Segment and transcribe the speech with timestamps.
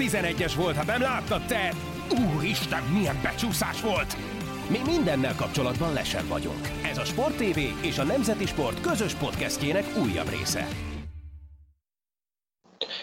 [0.00, 1.72] 11-es volt, ha nem láttad te!
[2.34, 4.16] Úristen, milyen becsúszás volt!
[4.70, 6.68] Mi mindennel kapcsolatban lesen vagyunk.
[6.84, 10.66] Ez a Sport TV és a Nemzeti Sport közös podcastjének újabb része.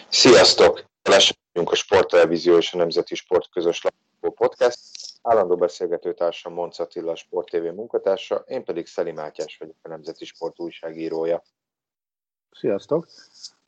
[0.08, 0.84] Sziasztok!
[1.02, 3.82] Lesen vagyunk a Sporttelevízió és a Nemzeti Sport közös
[4.20, 4.78] podcast.
[5.22, 10.60] Állandó beszélgetőtársam Monc Attila, Sport TV munkatársa, én pedig Szeli Mátyás vagyok, a Nemzeti Sport
[10.60, 11.42] újságírója.
[12.50, 13.06] Sziasztok!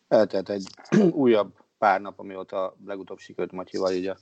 [0.08, 0.66] Eltelt egy
[1.24, 4.16] újabb pár nap, amióta legutóbb sikerült Matyival így a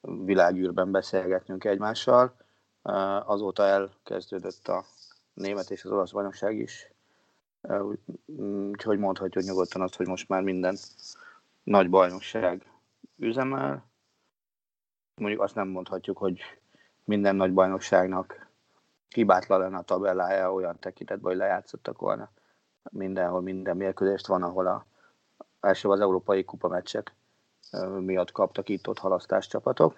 [0.00, 2.36] világűrben beszélgetnünk egymással.
[3.26, 4.84] Azóta elkezdődött a
[5.34, 6.92] német és az olasz bajnokság is,
[8.70, 10.76] úgyhogy mondhatjuk nyugodtan azt, hogy most már minden
[11.62, 12.72] nagy bajnokság
[13.16, 13.84] üzemel.
[15.14, 16.40] Mondjuk azt nem mondhatjuk, hogy
[17.04, 18.48] minden nagy bajnokságnak
[19.08, 22.30] hibátlan lenne a tabellája olyan tekintetben, hogy lejátszottak volna
[22.90, 24.86] mindenhol minden mérkőzést van, ahol a
[25.66, 27.14] első az európai kupameccsek
[27.98, 29.96] miatt kaptak itt-ott halasztást csapatok.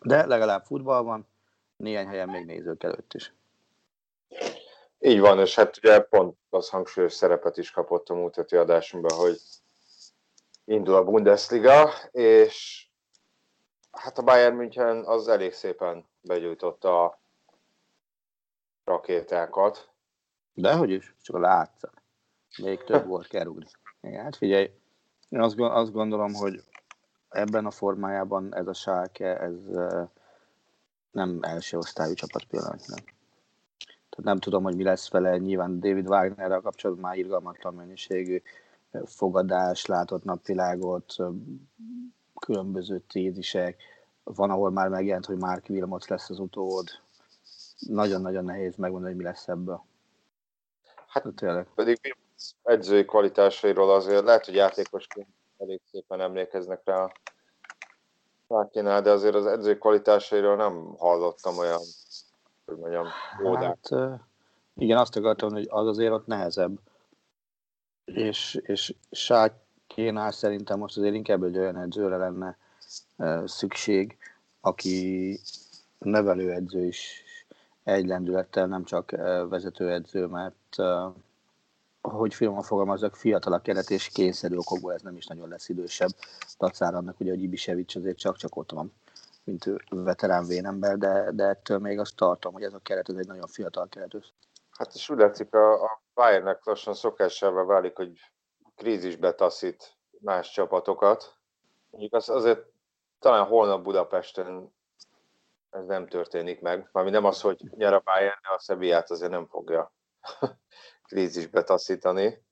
[0.00, 1.26] De legalább futball van,
[1.76, 3.32] néhány helyen még nézők előtt is.
[4.98, 9.18] Így van, és hát ugye pont az hangsúlyos szerepet is kapott a múlt heti adásunkban,
[9.18, 9.40] hogy
[10.64, 12.86] indul a Bundesliga, és
[13.90, 17.20] hát a Bayern München az elég szépen begyújtotta a
[18.84, 19.88] rakétákat.
[20.52, 21.92] Dehogy is, csak a látszat.
[22.62, 23.66] Még több volt kell rúgni.
[24.00, 24.70] Igen, hát figyelj,
[25.28, 26.64] én azt, azt gondolom, hogy
[27.28, 29.54] ebben a formájában ez a Schalke, ez
[31.10, 33.04] nem első osztályú csapat pillanatnyilag.
[34.10, 38.42] Tehát nem tudom, hogy mi lesz vele, nyilván David Wagnerrel kapcsolatban már irgalmatlan mennyiségű
[39.04, 41.14] fogadás, látott napvilágot,
[42.40, 43.82] különböző tézisek,
[44.24, 46.88] van, ahol már megjelent, hogy Mark Wilmots lesz az utód.
[47.78, 49.84] Nagyon-nagyon nehéz megmondani, hogy mi lesz ebből.
[51.06, 51.66] Hát tényleg.
[51.74, 52.16] Pedig
[52.62, 57.12] edzői kvalitásairól azért lehet, hogy játékosként elég szépen emlékeznek rá
[58.48, 61.80] Lákinál, de azért az edzői kvalitásairól nem hallottam olyan,
[62.64, 63.06] hogy mondjam,
[63.44, 63.88] ódát.
[63.90, 64.20] Hát,
[64.74, 66.78] igen, azt akartam, hogy az azért ott nehezebb.
[68.04, 72.58] És, és Sákénál szerintem most azért inkább egy olyan edzőre lenne
[73.46, 74.18] szükség,
[74.60, 75.40] aki
[75.98, 77.22] nevelőedző is
[77.84, 79.10] egy lendülettel, nem csak
[79.48, 80.76] vezetőedző, mert
[82.10, 86.10] hogy finoman fogalmazok, fiatal a keret és kényszerű okokból ez nem is nagyon lesz idősebb.
[86.56, 88.92] Tacár annak ugye, hogy Ibisevics azért csak-csak ott van,
[89.44, 93.26] mint veterán vénember, de, de ettől még azt tartom, hogy ez a keret ez egy
[93.26, 94.16] nagyon fiatal keret.
[94.70, 98.20] Hát és úgy látszik, a, a Bayernnek lassan szokásával válik, hogy
[98.76, 101.36] krízisbe taszít más csapatokat.
[101.90, 102.64] Mondjuk az azért
[103.18, 104.72] talán holnap Budapesten
[105.70, 106.88] ez nem történik meg.
[106.92, 109.92] Ami nem az, hogy nyer a Bayern, de a Sevillát azért nem fogja
[111.08, 112.42] krízisbe taszítani.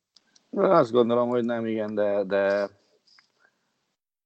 [0.50, 2.71] Azt gondolom, hogy nem, igen, de, de,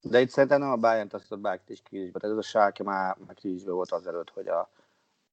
[0.01, 2.19] de itt szerintem nem a Bayern taszított bárkit is krízisbe.
[2.19, 4.71] Tehát ez a Schalke már, már krízisbe volt azelőtt, hogy, a,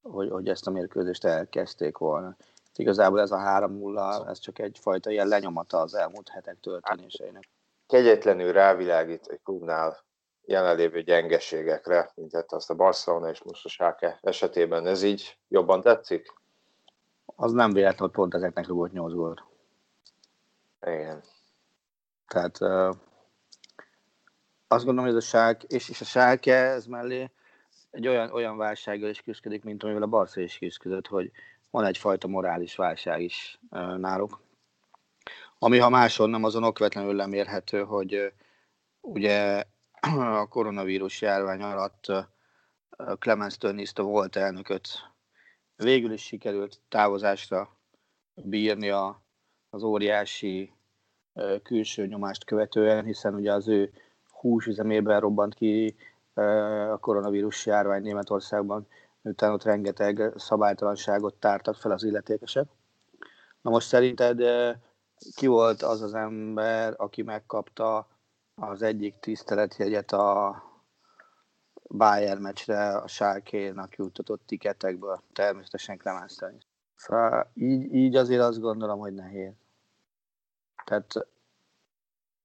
[0.01, 2.35] hogy, hogy ezt a mérkőzést elkezdték volna.
[2.75, 7.49] Igazából ez a 3-0, ez csak egyfajta ilyen lenyomata az elmúlt hetek történéseinek.
[7.87, 10.05] Kegyetlenül rávilágít egy klubnál
[10.45, 14.85] jelenlévő gyengeségekre, mint tette azt a Barcelona és most a Schalke esetében.
[14.85, 16.33] Ez így jobban tetszik?
[17.35, 19.43] Az nem véletlen, hogy pont ezeknek rúgott 8 gólt.
[20.81, 21.23] Igen.
[22.27, 22.95] Tehát uh,
[24.67, 27.31] azt gondolom, hogy ez a sárk, és, és a sárke ez mellé
[27.91, 31.31] egy olyan, olyan válsággal is küzdik, mint amivel a Barca is küzdött, hogy
[31.69, 34.41] van egyfajta morális válság is uh, náluk.
[35.59, 38.25] Ami ha máson nem azon okvetlenül lemérhető, hogy uh,
[39.01, 39.63] ugye
[40.39, 42.23] a koronavírus járvány alatt uh,
[43.19, 44.87] Clemens Tönniszta volt elnököt
[45.77, 47.69] végül is sikerült távozásra
[48.33, 49.21] bírni a,
[49.69, 50.71] az óriási
[51.63, 53.91] külső nyomást követően, hiszen ugye az ő
[54.29, 55.95] húsüzemében robbant ki
[56.91, 58.87] a koronavírus járvány Németországban,
[59.21, 62.67] miután ott rengeteg szabálytalanságot tártak fel az illetékesek.
[63.61, 64.41] Na most szerinted
[65.35, 68.07] ki volt az az ember, aki megkapta
[68.55, 70.63] az egyik tiszteletjegyet a
[71.89, 76.39] Bayern meccsre a Sárkénak juttatott tiketekből, természetesen Clemens
[76.95, 79.53] Szóval így, így azért azt gondolom, hogy nehéz.
[80.85, 81.27] Tehát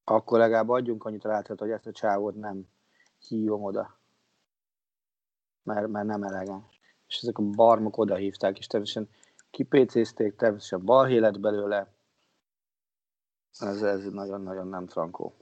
[0.05, 2.69] akkor legalább adjunk annyit ráthat, hogy ezt a csávót nem
[3.29, 3.97] hívom oda.
[5.63, 6.81] Mert, mert nem elegáns.
[7.07, 9.15] És ezek a barmok oda hívták, és természetesen
[9.51, 11.93] kipécézték, természetesen balhé lett belőle.
[13.59, 15.35] Ez, ez nagyon-nagyon nem frankó.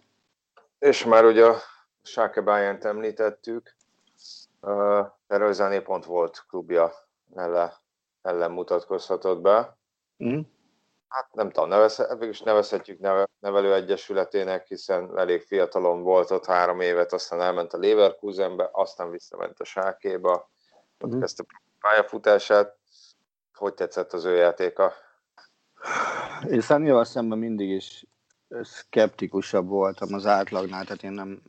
[0.79, 1.57] És már ugye a
[2.03, 3.77] Sáke Bayern-t említettük,
[5.27, 6.93] Terőzáné pont volt klubja
[7.35, 7.73] ellen,
[8.23, 9.79] ellen mutatkozhatott be.
[10.25, 10.41] Mm.
[11.09, 16.81] hát nem tudom, nevezhet, is nevezhetjük neve, nevelő egyesületének, hiszen elég fiatalon volt ott három
[16.81, 20.51] évet, aztán elment a Leverkusenbe, aztán visszament a Sákéba,
[21.01, 21.21] ott mm.
[21.21, 21.45] kezdte
[21.81, 22.79] pályafutását.
[23.53, 24.93] Hogy tetszett az ő játéka?
[26.49, 28.07] Én Szanival szemben mindig is
[28.63, 31.43] szkeptikusabb voltam az átlagnál, tehát én nem,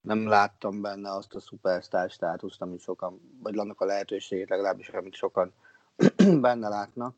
[0.00, 5.14] nem láttam benne azt a szupersztár státuszt, amit sokan, vagy annak a lehetőségét legalábbis, amit
[5.14, 5.52] sokan
[6.40, 7.16] benne látnak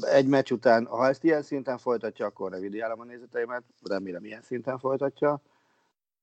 [0.00, 4.78] egy meccs után, ha ezt ilyen szinten folytatja, akkor revidiálom a nézeteimet, remélem ilyen szinten
[4.78, 5.40] folytatja,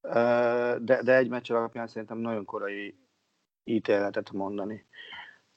[0.02, 2.96] de, de egy meccs alapján szerintem nagyon korai
[3.64, 4.86] ítéletet mondani.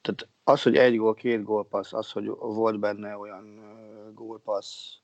[0.01, 3.61] Tehát az, hogy egy gól, két gólpassz, az, hogy volt benne olyan
[4.15, 4.95] gólpassz,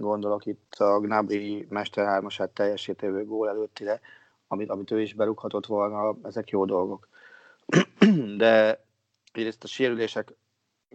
[0.00, 4.00] gondolok itt a Gnabry mesterhármasát teljesítő gól előttire,
[4.48, 7.08] amit, amit ő is berúghatott volna, ezek jó dolgok.
[8.36, 8.84] De
[9.32, 10.32] egyrészt a sérülések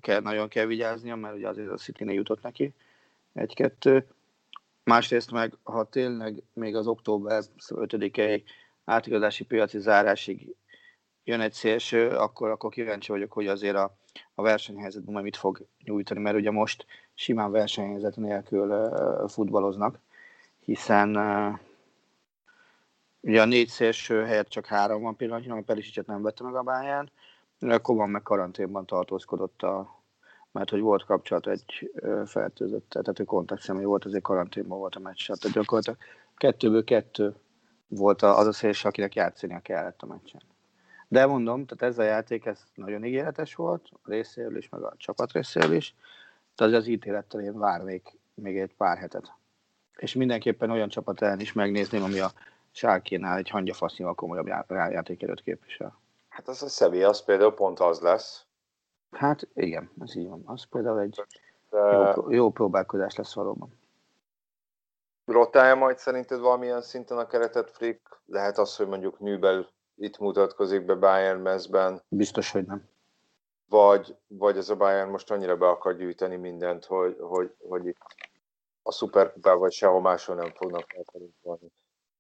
[0.01, 2.73] kell, nagyon kell vigyáznia, mert ugye azért a city jutott neki
[3.33, 4.07] egy-kettő.
[4.83, 8.41] Másrészt meg, ha tényleg még az október 5-i
[8.85, 10.55] átigazási piaci zárásig
[11.23, 13.97] jön egy szélső, akkor, akkor kíváncsi vagyok, hogy azért a,
[14.33, 18.91] a versenyhelyzetben majd mit fog nyújtani, mert ugye most simán versenyhelyzet nélkül
[19.27, 19.99] futballoznak,
[20.59, 21.09] hiszen
[23.21, 26.61] ugye a négy szélső helyett csak három van pillanatnyilag, a Perisicet nem vette meg a
[26.61, 27.11] báján,
[27.81, 30.03] Koban meg karanténban tartózkodott, a,
[30.51, 31.91] mert hogy volt kapcsolat egy
[32.25, 35.25] fertőzött, tehát ő kontaktszemély volt, azért karanténban volt a meccs.
[35.25, 35.99] Tehát gyakorlatilag
[36.35, 37.35] kettőből kettő
[37.87, 40.41] volt az a szélső, akinek játszania kellett a meccsen.
[41.07, 44.93] De mondom, tehát ez a játék ez nagyon ígéretes volt, a részéről is, meg a
[44.97, 45.95] csapat részéről is,
[46.55, 49.33] de az ítélettel én várnék még egy pár hetet.
[49.95, 52.31] És mindenképpen olyan csapat ellen is megnézném, ami a
[52.71, 55.99] Sárkénál egy hangyafasznyival komolyabb játékelőt képvisel.
[56.29, 58.45] Hát az a Sevilla, az például pont az lesz.
[59.11, 60.43] Hát igen, ez így van.
[60.45, 61.23] Az például egy
[61.69, 61.77] De...
[61.77, 63.79] jó, jó próbálkozás lesz valóban.
[65.25, 68.21] Rotálja majd szerinted valamilyen szinten a keretet Frick?
[68.25, 72.01] Lehet az, hogy mondjuk Nübel itt mutatkozik be Bayern mezben.
[72.07, 72.89] Biztos, hogy nem.
[73.69, 77.97] Vagy, vagy ez a Bayern most annyira be akar gyűjteni mindent, hogy, hogy, hogy itt
[78.83, 81.71] a szuperkupában vagy sehol máshol nem fognak elkerülni.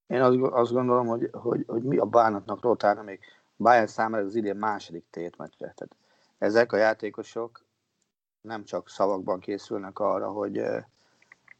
[0.07, 3.19] Én azt, azt gondolom, hogy, hogy, hogy mi a bánatnak rotálna még
[3.57, 5.57] Bayern számára az idén második tétmeccse.
[5.57, 5.95] Tehát
[6.37, 7.63] ezek a játékosok
[8.41, 10.61] nem csak szavakban készülnek arra, hogy,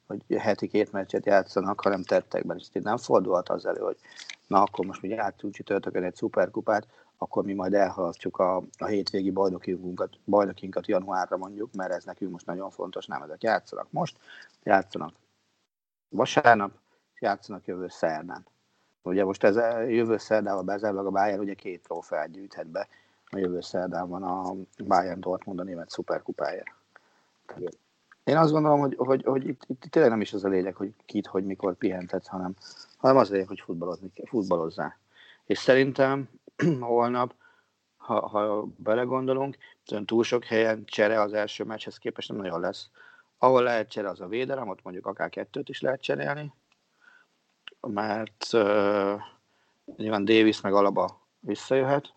[0.08, 2.58] hogy heti két meccset játszanak, hanem tettekben.
[2.58, 3.98] És itt nem fordulhat az elő, hogy
[4.48, 6.88] na akkor most mi játszunk csütörtökön egy szuperkupát,
[7.18, 12.46] akkor mi majd elhaladjuk a, a hétvégi bajnokinkat, bajnokinkat januárra mondjuk, mert ez nekünk most
[12.46, 14.18] nagyon fontos, nem ezek játszanak most,
[14.64, 15.14] játszanak
[16.10, 16.72] vasárnap,
[17.20, 18.46] játszanak jövő szerdán.
[19.02, 19.56] Ugye most ez
[19.90, 22.88] jövő szerdával bezárlag a Bayern ugye két trófeát gyűjthet be.
[23.30, 24.54] A jövő szerdán van a
[24.84, 26.64] Bayern Dortmund a német szuperkupája.
[28.24, 30.94] Én azt gondolom, hogy, hogy, hogy itt, itt, tényleg nem is az a lényeg, hogy
[31.06, 32.56] kit, hogy mikor pihentetsz, hanem,
[33.06, 34.98] hanem az a lényeg, hogy futballozni, futballozzál.
[35.46, 36.30] És szerintem
[36.80, 37.34] holnap,
[37.98, 39.58] ha, ha belegondolunk,
[40.06, 42.90] túl sok helyen csere az első meccshez képest nem nagyon lesz.
[43.38, 46.54] Ahol lehet csere, az a védelem, ott mondjuk akár kettőt is lehet cserélni,
[47.82, 49.22] mert uh,
[49.96, 52.14] nyilván Davis meg Alaba visszajöhet,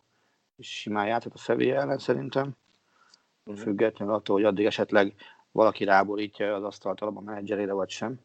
[0.57, 2.57] és simán játszhat a Sevilla ellen szerintem,
[3.51, 3.55] mm.
[3.55, 5.15] függetlenül attól, hogy addig esetleg
[5.51, 8.21] valaki ráborítja az asztalt Alaba menedzserére, vagy sem.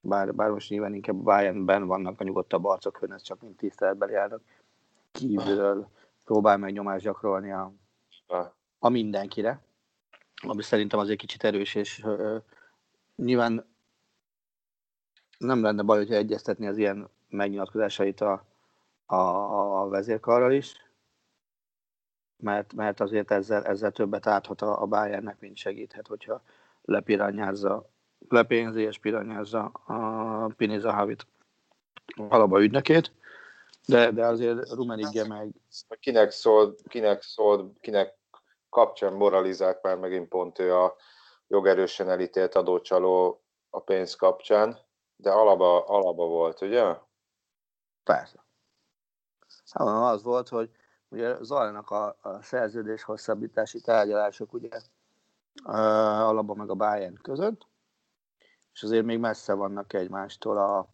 [0.00, 4.14] Bár, bár most nyilván inkább Bayernben vannak a nyugodtabb arcok, hogy ez csak mint tiszteletbeli
[4.14, 4.42] állnak.
[5.12, 5.88] Kívülről
[6.24, 7.72] próbál meg nyomást gyakorolni a,
[8.78, 9.60] a mindenkire,
[10.42, 12.42] ami szerintem azért kicsit erős, és uh,
[13.16, 13.66] nyilván
[15.38, 18.44] nem lenne baj, hogyha egyeztetni az ilyen megnyilatkozásait a,
[19.06, 19.16] a,
[19.80, 20.74] a vezérkarral is,
[22.36, 26.42] mert, mert azért ezzel, ezzel többet áthat a, a Bayernnek, mint segíthet, hogyha
[26.82, 27.88] lepirányázza,
[28.28, 31.26] lepénzi és pirányázza a Piniza Havit
[32.28, 33.12] alaba ügynökét,
[33.86, 35.50] de, de azért Rumenigge meg...
[36.00, 38.18] Kinek szól, kinek szól, kinek
[38.68, 40.96] kapcsán moralizált már megint pont ő a
[41.48, 44.78] jogerősen elítélt adócsaló a pénz kapcsán,
[45.16, 46.96] de alaba, alaba volt, ugye?
[48.04, 48.44] Persze.
[49.70, 50.70] Hát az volt, hogy
[51.08, 54.68] ugye zajlanak a, a szerződés hosszabbítási tárgyalások ugye
[55.64, 57.66] alaba meg a Bayern között,
[58.72, 60.86] és azért még messze vannak egymástól a,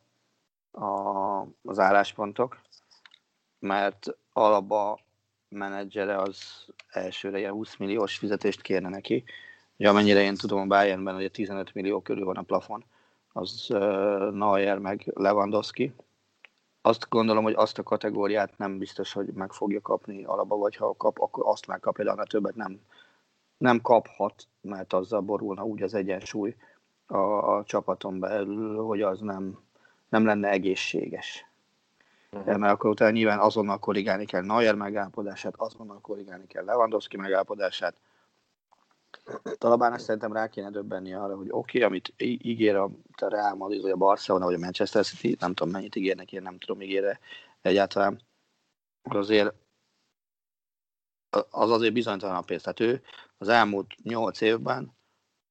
[0.84, 2.60] a, az álláspontok,
[3.58, 4.98] mert alaba
[5.48, 9.24] menedzsere az elsőre ilyen 20 milliós fizetést kérne neki.
[9.76, 12.84] Ugye amennyire én tudom, a Bayernben ugye 15 millió körül van a plafon
[13.32, 13.66] az
[14.32, 15.94] Neuer meg Lewandowski.
[16.80, 20.96] Azt gondolom, hogy azt a kategóriát nem biztos, hogy meg fogja kapni alaba, vagy ha
[20.96, 22.80] kap, akkor azt megkapja, de annál többet nem
[23.58, 26.56] nem kaphat, mert azzal borulna úgy az egyensúly
[27.06, 29.58] a, a csapaton belül, hogy az nem,
[30.08, 31.46] nem lenne egészséges.
[32.30, 32.56] Uh-huh.
[32.56, 37.94] Mert akkor utána nyilván azonnal korrigálni kell Neuer megállapodását, azonnal korrigálni kell Lewandowski megállapodását.
[39.58, 43.90] Talabán szerintem rá kéne döbbenni arra, hogy oké, okay, amit ígér a Real Madrid, vagy
[43.90, 47.18] a Barcelona, vagy a Manchester City, nem tudom mennyit ígérnek, én nem tudom ígérre
[47.62, 48.20] egyáltalán,
[49.02, 49.54] azért
[51.50, 52.62] az azért bizonytalan a pénz.
[52.62, 53.02] Tehát ő
[53.38, 54.94] az elmúlt nyolc évben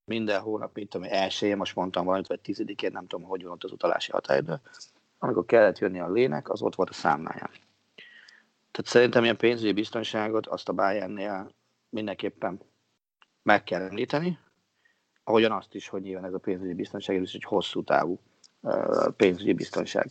[0.05, 3.71] minden hónap, mint tudom, elsője, most mondtam valamit, vagy tizedikén, nem tudom, hogy volt az
[3.71, 4.61] utalási határidő,
[5.19, 7.49] amikor kellett jönni a lének, az ott volt a számláján.
[8.71, 11.51] Tehát szerintem ilyen pénzügyi biztonságot azt a Bayernnél
[11.89, 12.59] mindenképpen
[13.43, 14.39] meg kell említeni,
[15.23, 18.19] ahogyan azt is, hogy nyilván ez a pénzügyi biztonság, ez is egy hosszú távú
[19.17, 20.07] pénzügyi biztonság.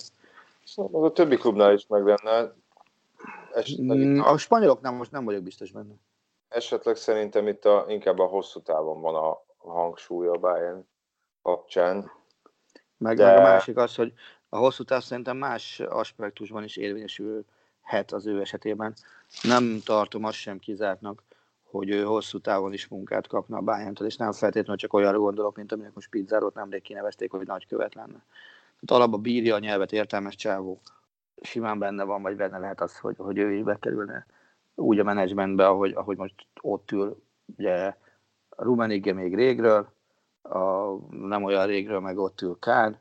[0.64, 2.54] Szóval az a többi klubnál is meg lenne.
[3.52, 5.94] Esetleg mm, a spanyoloknál most nem vagyok biztos benne.
[6.48, 10.87] Esetleg szerintem itt a, inkább a hosszú távon van a, a hangsúly a Bayern
[11.42, 12.11] kapcsán.
[12.97, 13.25] Meg, de...
[13.25, 14.12] meg a másik az, hogy
[14.49, 18.94] a hosszú táv szerintem más aspektusban is érvényesülhet az ő esetében.
[19.42, 21.23] Nem tartom azt sem kizártnak,
[21.71, 25.56] hogy ő hosszú távon is munkát kapna a bayern és nem feltétlenül csak olyanra gondolok,
[25.56, 28.25] mint aminek most Pizzárót nemrég kinevezték, hogy nagykövet lenne.
[28.80, 30.80] Tehát alapban bírja a nyelvet, értelmes csávó,
[31.42, 34.26] simán benne van, vagy benne lehet az, hogy, hogy ő is bekerülne
[34.75, 37.23] úgy a menedzsmentbe, ahogy, ahogy most ott ül,
[37.56, 37.97] ugye
[38.56, 39.88] Rumenigge még régről,
[40.42, 42.99] a, nem olyan régről, meg ott ül Kán,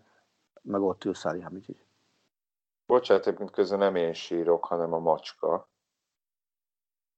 [0.61, 1.13] meg ott ül
[1.67, 1.85] is.
[2.85, 5.67] Bocsánat, mint közben nem én sírok, hanem a macska.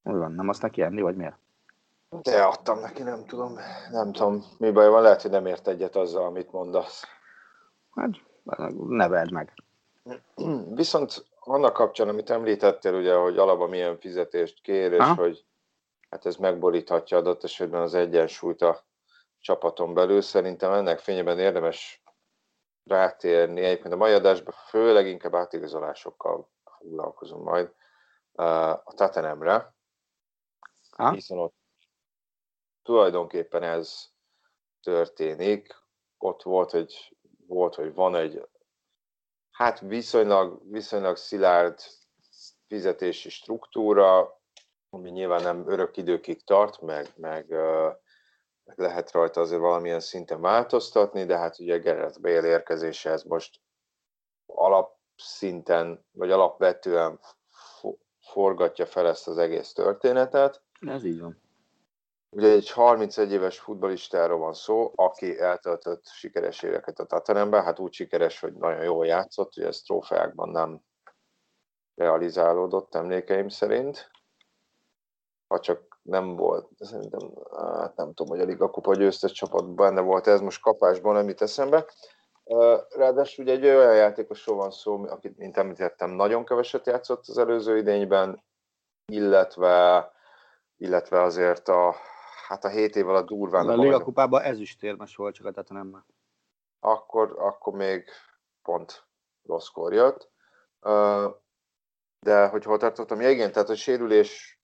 [0.03, 1.37] Úgy van, nem azt neki enni, vagy miért?
[2.21, 3.57] De adtam neki, nem tudom,
[3.91, 7.03] nem tudom, mi baj van, lehet, hogy nem ért egyet azzal, amit mondasz.
[7.95, 8.09] Hát,
[8.87, 9.53] neveld meg.
[10.73, 15.21] Viszont annak kapcsán, amit említettél, ugye, hogy alapban milyen fizetést kér, és Aha.
[15.21, 15.45] hogy
[16.15, 18.85] hát ez megboríthatja adott esetben az egyensúlyt a
[19.39, 20.21] csapaton belül.
[20.21, 22.03] Szerintem ennek fényében érdemes
[22.83, 23.61] rátérni.
[23.61, 27.73] Egyébként a mai adásban főleg inkább átigazolásokkal foglalkozunk majd
[28.83, 29.75] a Tatenemre,
[31.11, 31.55] hiszen ott
[32.83, 34.09] tulajdonképpen ez
[34.81, 35.75] történik.
[36.17, 37.17] Ott volt, hogy,
[37.47, 38.47] volt, hogy van egy
[39.51, 41.79] hát viszonylag, viszonylag szilárd
[42.67, 44.39] fizetési struktúra,
[44.95, 47.49] ami nyilván nem örök időkig tart, meg, meg,
[48.63, 53.61] meg lehet rajta azért valamilyen szinten változtatni, de hát ugye Gerard Bale érkezése ez most
[54.45, 57.19] alapszinten, vagy alapvetően
[58.19, 60.63] forgatja fel ezt az egész történetet.
[60.79, 61.43] Ez így van.
[62.29, 67.93] Ugye egy 31 éves futbalistáról van szó, aki eltöltött sikeres éveket a Tatanemben, hát úgy
[67.93, 70.81] sikeres, hogy nagyon jól játszott, ugye ez trófeákban nem
[71.95, 74.13] realizálódott emlékeim szerint.
[75.47, 77.19] Ha csak nem volt, szerintem,
[77.57, 81.27] hát nem tudom, hogy a Liga Kupa győztes csapat benne volt ez, most kapásban nem
[81.27, 81.85] jut eszembe.
[82.89, 87.77] Ráadásul ugye egy olyan játékosról van szó, akit, mint említettem, nagyon keveset játszott az előző
[87.77, 88.43] idényben,
[89.05, 90.11] illetve,
[90.77, 91.95] illetve azért a,
[92.47, 93.69] hát a 7 év alatt durván...
[93.69, 96.05] A Liga kupában ezüstérmes volt, csak a nem.
[96.79, 98.09] Akkor, akkor még
[98.61, 99.05] pont
[99.43, 100.31] rosszkor jött.
[102.19, 103.21] De hogy hol tartottam?
[103.21, 104.54] Ja, igen, tehát a sérülés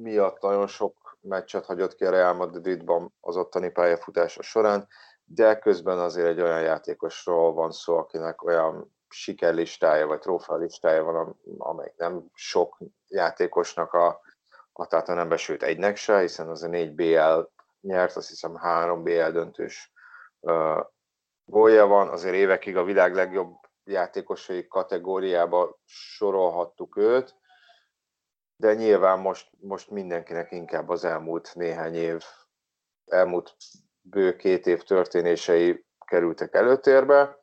[0.00, 4.88] miatt nagyon sok meccset hagyott ki a Real Madridban az ottani pályafutása során,
[5.24, 11.92] de közben azért egy olyan játékosról van szó, akinek olyan sikerlistája vagy trófealistája van, amely
[11.96, 14.20] nem sok játékosnak a
[14.78, 17.40] a Tatanembe, sőt egynek se, hiszen az a négy BL
[17.80, 19.92] nyert, azt hiszem három BL döntős
[21.44, 27.34] gólja van, azért évekig a világ legjobb játékosai kategóriába sorolhattuk őt,
[28.56, 32.24] de nyilván most, most mindenkinek inkább az elmúlt néhány év,
[33.06, 33.56] elmúlt
[34.00, 37.38] bő két év történései kerültek előtérbe,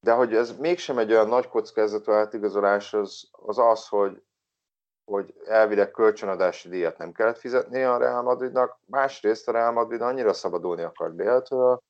[0.00, 4.22] de hogy ez mégsem egy olyan nagy kockázatú átigazolás, az az, az hogy
[5.04, 10.32] hogy elvileg kölcsönadási díjat nem kellett fizetni a Real Madridnak, másrészt a Real Madrid annyira
[10.32, 11.82] szabadulni akart Béltől,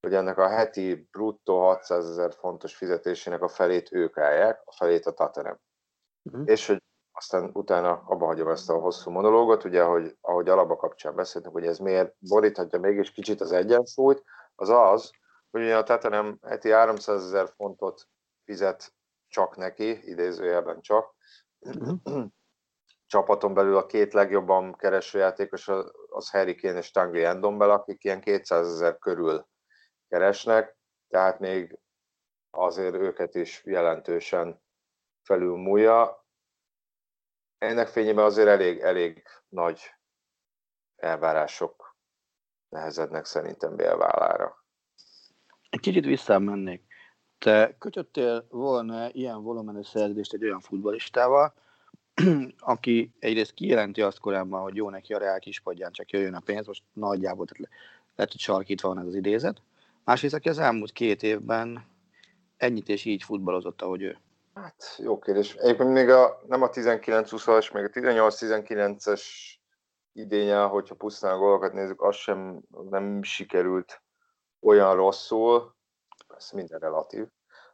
[0.00, 5.06] hogy ennek a heti bruttó 600 ezer fontos fizetésének a felét ők állják, a felét
[5.06, 5.58] a Tatanem.
[6.22, 6.42] Uh-huh.
[6.46, 6.82] És hogy
[7.16, 11.66] aztán utána abba hagyom ezt a hosszú monológot, ugye, hogy ahogy alapba kapcsán beszéltünk, hogy
[11.66, 15.10] ez miért boríthatja mégis kicsit az egyensúlyt, az az,
[15.50, 18.08] hogy ugye a Tatanem heti 300 ezer fontot
[18.44, 18.92] fizet
[19.28, 21.14] csak neki, idézőjelben csak,
[21.58, 22.26] uh-huh
[23.14, 25.68] csapaton belül a két legjobban kereső játékos
[26.08, 29.46] az Harry Kane és Tanguy Endombel, akik ilyen 200 ezer körül
[30.08, 30.76] keresnek,
[31.08, 31.78] tehát még
[32.50, 34.62] azért őket is jelentősen
[35.22, 36.23] felülmúlja.
[37.58, 39.80] Ennek fényében azért elég, elég nagy
[40.96, 41.96] elvárások
[42.68, 44.64] nehezednek szerintem bélvállára.
[45.80, 46.82] Kicsit visszamennék.
[47.38, 51.54] Te kötöttél volna ilyen volumenű szerződést egy olyan futbolistával,
[52.58, 56.66] aki egyrészt kijelenti azt korábban, hogy jó neki a Reál kispadján, csak jöjjön a pénz,
[56.66, 57.72] most nagyjából, tehát
[58.16, 59.62] lehet, hogy sarkítva van ez az idézet.
[60.04, 61.86] Másrészt, aki az elmúlt két évben
[62.56, 64.18] ennyit és így futballozott, ahogy ő.
[64.54, 65.54] Hát, jó kérdés.
[65.54, 69.22] Egyébként még a, nem a 19-20-as, még a 18-19-es
[70.12, 74.02] idénye, hogyha pusztán a gólokat nézzük, az sem nem sikerült
[74.60, 75.74] olyan rosszul.
[76.36, 77.26] Ez minden relatív.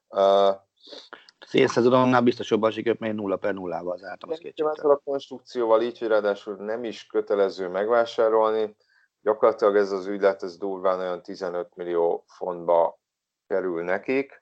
[0.08, 0.48] Uh,
[1.38, 4.30] az én szezonomnál biztos jobban sikerült, mert 0 per 0-val zártam.
[4.30, 8.76] Az ezzel a konstrukcióval így, hogy ráadásul nem is kötelező megvásárolni,
[9.20, 12.98] gyakorlatilag ez az ügylet, ez durván olyan 15 millió fontba
[13.46, 14.39] kerül nekik.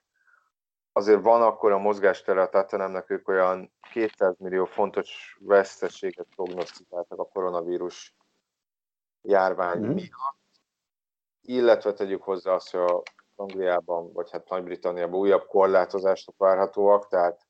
[0.99, 7.25] Azért van akkor a mozgástere a Tatanemnek, ők olyan 200 millió fontos veszteséget prognosztizáltak a
[7.25, 8.15] koronavírus
[9.21, 9.91] járvány mm.
[9.93, 10.39] miatt,
[11.41, 13.01] illetve tegyük hozzá azt, hogy a
[13.35, 17.47] Angliában, vagy hát Nagy-Britanniában újabb korlátozások várhatóak, tehát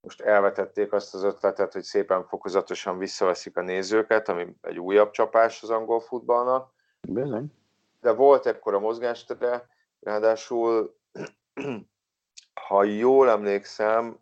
[0.00, 5.62] most elvetették azt az ötletet, hogy szépen fokozatosan visszaveszik a nézőket, ami egy újabb csapás
[5.62, 6.72] az angol futballnak.
[7.08, 7.52] Bizony.
[8.00, 9.68] De volt ekkor a mozgástere,
[10.00, 10.96] ráadásul,
[12.66, 14.18] ha jól emlékszem,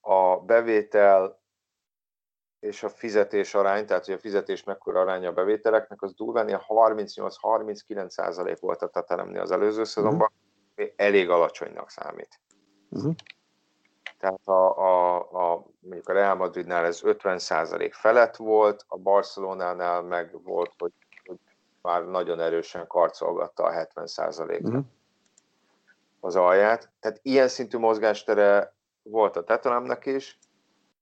[0.00, 1.42] a bevétel
[2.60, 6.62] és a fizetés arány, tehát hogy a fizetés mekkora aránya a bevételeknek, az durván ilyen
[6.68, 10.30] 38-39 százalék volt a Tatanemni az előző szezonban,
[10.76, 10.92] uh-huh.
[10.96, 12.40] elég alacsonynak számít.
[12.88, 13.14] Uh-huh.
[14.18, 20.02] Tehát a, a, a, mondjuk a Real Madridnál ez 50 százalék felett volt, a Barcelonánál
[20.02, 20.92] meg volt, hogy,
[21.24, 21.38] hogy
[21.82, 24.84] már nagyon erősen karcolgatta a 70 százalékra uh-huh.
[26.24, 26.90] Az alját.
[27.00, 30.38] Tehát ilyen szintű mozgástere volt a Tetanemnek is,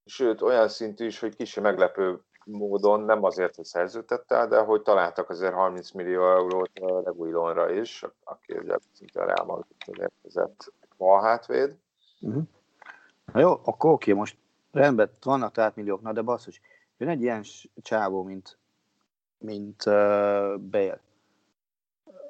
[0.05, 5.31] sőt olyan szintű is, hogy kicsi meglepő módon, nem azért, hogy szerződtette, de hogy találtak
[5.31, 6.71] azért 30 millió eurót
[7.05, 11.77] Reguilonra is, aki ugye szinte a Real Madrid érkezett bal hátvéd.
[12.21, 12.43] Uh-huh.
[13.33, 14.37] Na jó, akkor oké, most
[14.73, 16.61] rendben, vannak tehát milliók, na de basszus,
[16.97, 17.45] jön egy ilyen
[17.83, 18.59] csávó, mint,
[19.39, 19.93] mint uh,
[20.59, 21.01] Bale.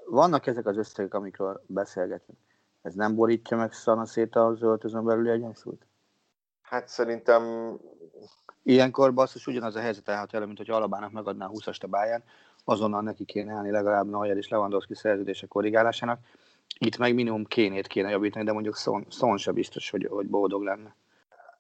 [0.07, 2.39] Vannak ezek az összegek, amikről beszélgetünk.
[2.83, 5.87] Ez nem borítja meg szanaszét az öltözön belüli egyensúlyt?
[6.63, 7.73] Hát szerintem...
[8.63, 12.25] Ilyenkor basszus ugyanaz a helyzet állhat elő, mint hogy Alabának megadná a 20-as báján,
[12.65, 16.21] azonnal neki kéne állni legalább Neuer és Lewandowski szerződése korrigálásának.
[16.79, 18.77] Itt meg minimum kénét kéne javítani, de mondjuk
[19.09, 20.97] Son se biztos, hogy, hogy boldog lenne.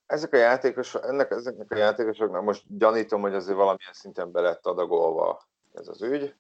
[0.07, 4.67] Ezek a játékosok, ennek, ezeknek a játékosoknak most gyanítom, hogy azért valamilyen szinten be lett
[4.67, 5.43] adagolva
[5.75, 6.35] ez az ügy.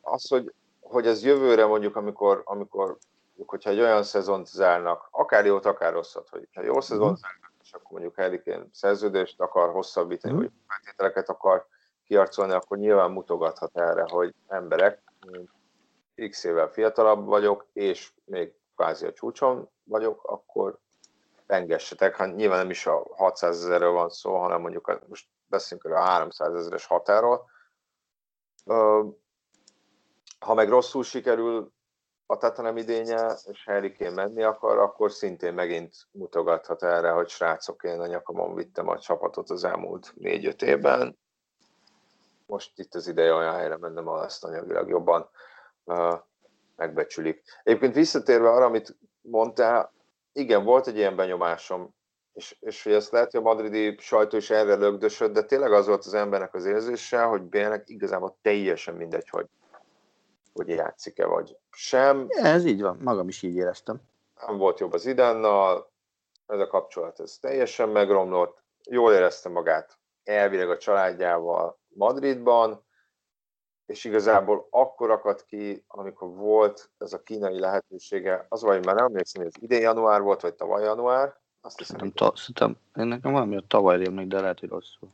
[0.00, 0.52] Az, hogy,
[0.88, 2.98] hogy ez jövőre mondjuk, amikor, amikor
[3.46, 7.30] hogyha egy olyan szezont zárnak, akár jót, akár rosszat, hogy ha jó szezont uh-huh.
[7.30, 10.48] zárnak, és akkor mondjuk Harry szerződést akar hosszabbítani, uh-huh.
[10.48, 11.66] vagy feltételeket akar
[12.04, 15.02] kiarcolni, akkor nyilván mutogathat erre, hogy emberek,
[16.28, 20.78] x évvel fiatalabb vagyok, és még kvázi a csúcson vagyok, akkor
[21.46, 22.16] pengessetek.
[22.16, 26.00] Hát nyilván nem is a 600 ezerről van szó, hanem mondjuk a, most beszélünk a
[26.00, 27.50] 300 ezeres határól.
[30.38, 31.72] Ha meg rosszul sikerül
[32.26, 38.00] a Tatanem idénye, és Harry menni akar, akkor szintén megint mutogathat erre, hogy srácok, én
[38.00, 41.18] a nyakamon vittem a csapatot az elmúlt négy-öt évben.
[42.46, 45.28] Most itt az ideje olyan helyre mennem, ahol ezt anyagilag jobban
[45.84, 46.18] uh,
[46.76, 47.42] megbecsülik.
[47.62, 49.92] Egyébként visszatérve arra, amit mondtál,
[50.32, 51.94] igen, volt egy ilyen benyomásom,
[52.32, 55.86] és, és hogy ezt lehet, hogy a madridi sajtó is erre lögdösöd, de tényleg az
[55.86, 59.46] volt az embernek az érzése, hogy Bélnek igazából teljesen mindegy, hogy
[60.56, 62.26] hogy játszik-e, vagy sem.
[62.28, 64.00] Ez így van, magam is így éreztem.
[64.46, 65.90] Nem volt jobb az idánnal,
[66.46, 72.84] ez a kapcsolat ez teljesen megromlott, jól érezte magát elvileg a családjával Madridban,
[73.86, 79.04] és igazából akkor akadt ki, amikor volt ez a kínai lehetősége, az vagy már nem
[79.04, 81.96] emlékszem, hogy ez idén január volt, vagy tavaly január, azt hiszem.
[81.96, 85.08] Nem, ta, szerintem, én nekem valami a tavaly rémlik, de lehet, hogy rosszul.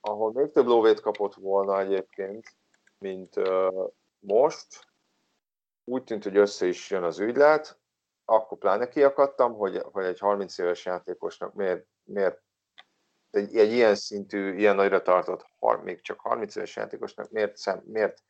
[0.00, 2.54] Ahol még több lóvét kapott volna egyébként,
[2.98, 3.34] mint
[4.20, 4.88] most
[5.84, 7.80] úgy tűnt, hogy össze is jön az ügylet,
[8.24, 12.42] akkor pláne kiakadtam, hogy, hogy egy 30 éves játékosnak miért, miért
[13.30, 15.46] egy, egy ilyen szintű, ilyen nagyra tartott,
[15.82, 18.22] még csak 30 éves játékosnak miért, szem, miért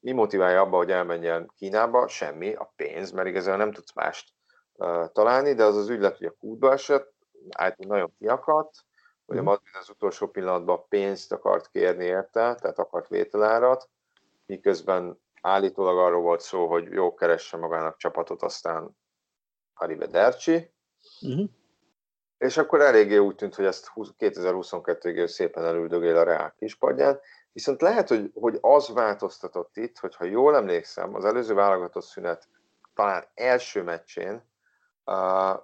[0.00, 2.08] mi motiválja abba, hogy elmenjen Kínába?
[2.08, 4.32] Semmi, a pénz, mert igazából nem tudsz mást
[4.72, 7.14] uh, találni, de az az ügylet, hogy a kútba esett,
[7.50, 8.84] általában nagyon kiakadt,
[9.24, 9.50] hogy a mhm.
[9.50, 13.90] Madrid az utolsó pillanatban pénzt akart kérni érte, tehát akart vételárat,
[14.46, 18.96] miközben állítólag arról volt szó, hogy jó keresse magának csapatot, aztán
[19.74, 20.72] Arrivederci.
[21.20, 21.48] Uh-huh.
[22.38, 27.20] És akkor eléggé úgy tűnt, hogy ezt 2022-ig szépen elüldögél a Reál kispadján,
[27.56, 32.48] Viszont lehet, hogy, hogy az változtatott itt, hogyha jól emlékszem, az előző válogatott szünet
[32.94, 34.42] talán első meccsén
[35.04, 35.60] uh,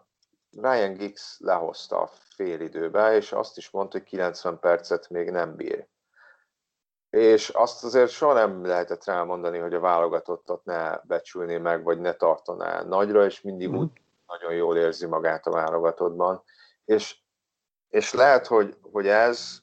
[0.50, 5.56] Ryan Giggs lehozta a fél időbe, és azt is mondta, hogy 90 percet még nem
[5.56, 5.86] bír.
[7.12, 12.12] És azt azért soha nem lehetett rámondani, hogy a válogatottat ne becsülné meg, vagy ne
[12.12, 13.74] tartaná nagyra, és mindig mm.
[13.74, 13.90] úgy
[14.26, 16.42] nagyon jól érzi magát a válogatottban.
[16.84, 17.16] És,
[17.88, 19.58] és lehet, hogy, hogy ez,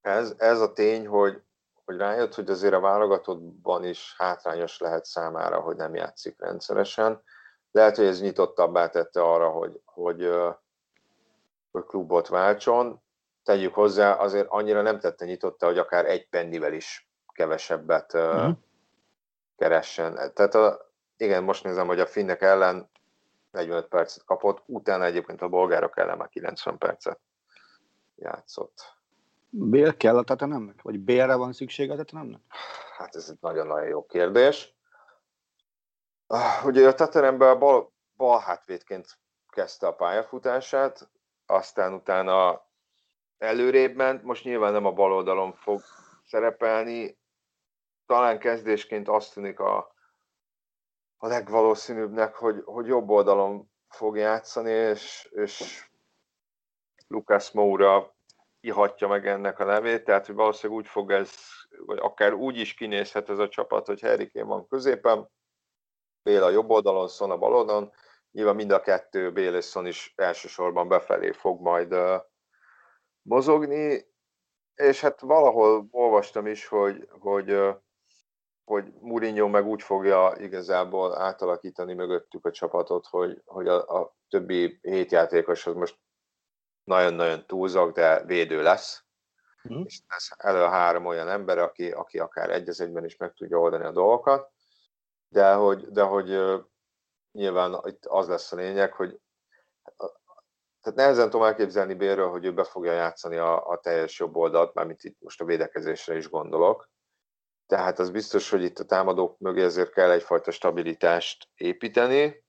[0.00, 1.42] ez, ez a tény, hogy,
[1.84, 7.22] hogy rájött, hogy azért a válogatottban is hátrányos lehet számára, hogy nem játszik rendszeresen.
[7.70, 10.30] Lehet, hogy ez nyitottabbá tette arra, hogy, hogy,
[11.70, 13.02] hogy klubot váltson.
[13.46, 18.50] Tegyük hozzá, azért annyira nem tette nyitotta, hogy akár egy pennivel is kevesebbet mm.
[19.56, 20.14] keressen.
[20.34, 22.90] Tehát a, igen, most nézem, hogy a finnek ellen
[23.50, 27.20] 45 percet kapott, utána egyébként a bolgárok ellen már 90 percet
[28.16, 28.96] játszott.
[29.48, 30.82] Bél kell a Tatanemnek?
[30.82, 32.40] Vagy Bélre van szüksége a Tatanemnek?
[32.96, 34.74] Hát ez egy nagyon-nagyon jó kérdés.
[36.64, 41.08] Ugye a Tatanemben bal, bal hátvédként kezdte a pályafutását,
[41.46, 42.65] aztán utána
[43.38, 45.80] előrébb ment, most nyilván nem a bal oldalon fog
[46.24, 47.18] szerepelni,
[48.06, 49.94] talán kezdésként azt tűnik a,
[51.16, 55.84] a legvalószínűbbnek, hogy, hogy jobb oldalon fog játszani, és, és
[57.08, 58.14] Lucas Moura
[58.60, 61.30] ihatja meg ennek a nevét, tehát hogy valószínűleg úgy fog ez,
[61.86, 65.30] vagy akár úgy is kinézhet ez a csapat, hogy Harry Kane van középen,
[66.22, 67.92] Béla jobb oldalon, Son a bal oldalon,
[68.30, 71.94] nyilván mind a kettő, Béla és Son is elsősorban befelé fog majd
[73.26, 74.06] mozogni,
[74.74, 77.76] és hát valahol olvastam is, hogy, hogy
[78.66, 84.78] hogy Mourinho meg úgy fogja igazából átalakítani mögöttük a csapatot, hogy, hogy a, a többi
[84.82, 85.98] hét játékos az most
[86.84, 89.04] nagyon-nagyon túlzak, de védő lesz.
[89.72, 89.82] Mm.
[89.84, 93.84] És ez elő három olyan ember, aki, aki akár egy egyben is meg tudja oldani
[93.84, 94.50] a dolgokat,
[95.28, 96.60] de hogy, de hogy
[97.32, 99.20] nyilván itt az lesz a lényeg, hogy
[100.86, 104.74] tehát nehezen tudom elképzelni Bérről, hogy ő be fogja játszani a, a teljes jobb oldalt,
[104.74, 106.88] mármint itt most a védekezésre is gondolok,
[107.66, 112.44] tehát az biztos, hogy itt a támadók mögé ezért kell egyfajta stabilitást építeni,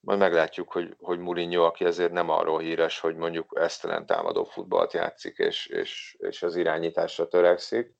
[0.00, 4.92] majd meglátjuk, hogy, hogy Mourinho, aki ezért nem arról híres, hogy mondjuk esztelen támadó futballt
[4.92, 7.94] játszik, és, és, és az irányításra törekszik,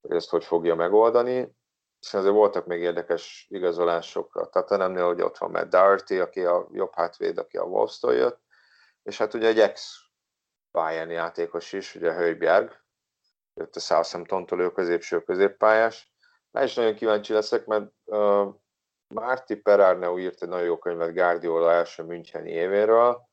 [0.00, 1.56] hogy ezt hogy fogja megoldani.
[2.00, 6.68] És azért voltak még érdekes igazolások a Tatanemnél, hogy ott van Matt Doherty, aki a
[6.72, 8.46] jobb hátvéd, aki a Wolves-tól jött,
[9.08, 9.96] és hát ugye egy ex
[10.70, 12.82] Bayern játékos is, ugye Höjbjerg,
[13.54, 16.12] jött a Southampton-tól, ő középső középpályás.
[16.50, 18.54] Már is nagyon kíváncsi leszek, mert uh,
[19.14, 23.28] Márti Perarneu írt egy nagyon jó könyvet Guardiola első Müncheni évéről,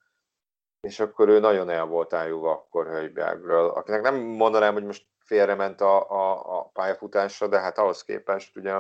[0.80, 5.82] és akkor ő nagyon el volt ájúva akkor Höjbergről, akinek nem mondanám, hogy most félrement
[5.82, 8.74] a, a, a pályafutásra, de hát ahhoz képest ugye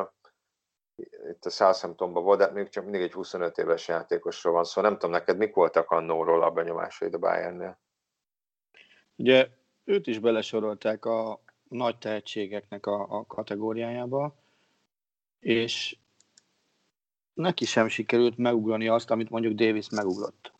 [1.31, 4.69] itt a Southamptonban volt, de még csak mindig egy 25 éves játékosról van szó.
[4.69, 7.77] Szóval nem tudom, neked mik voltak annóról a benyomásaid a Bayernnél?
[9.15, 9.49] Ugye
[9.83, 14.35] őt is belesorolták a nagy tehetségeknek a, a kategóriájába,
[15.39, 15.97] és
[17.33, 20.53] neki sem sikerült megugrani azt, amit mondjuk Davis megugrott.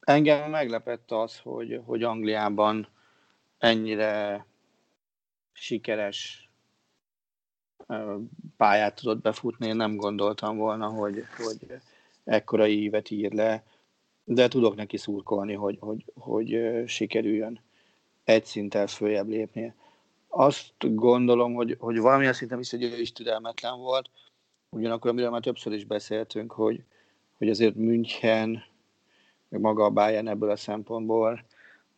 [0.00, 2.88] Engem meglepett az, hogy, hogy Angliában
[3.58, 4.46] ennyire
[5.52, 6.49] sikeres
[8.56, 11.66] pályát tudott befutni, én nem gondoltam volna, hogy, hogy
[12.24, 13.64] ekkora ívet ír le
[14.32, 17.60] de tudok neki szurkolni, hogy, hogy, hogy sikerüljön
[18.24, 19.74] egy szinten följebb lépnie.
[20.28, 24.10] Azt gondolom, hogy, hogy valamilyen szinten is, hogy ő is türelmetlen volt,
[24.68, 26.82] ugyanakkor, amiről már többször is beszéltünk, hogy,
[27.38, 28.64] hogy azért München,
[29.48, 31.44] maga a Bayern ebből a szempontból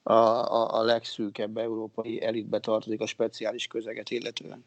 [0.03, 4.63] a, a, a legszűkebb európai elitbe tartozik a speciális közeget illetően.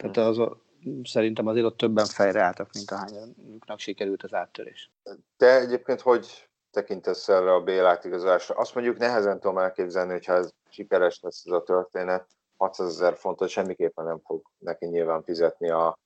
[0.00, 0.60] Tehát az a,
[1.02, 4.90] szerintem azért ott többen fejre álltak, mint ahányuknak sikerült az áttörés.
[5.36, 8.54] Te egyébként hogy tekintesz erre a Bél átigazolásra.
[8.54, 13.48] Azt mondjuk nehezen tudom elképzelni, hogyha ez sikeres lesz ez a történet, 600 ezer fontot
[13.48, 15.98] semmiképpen nem fog neki nyilván fizetni a,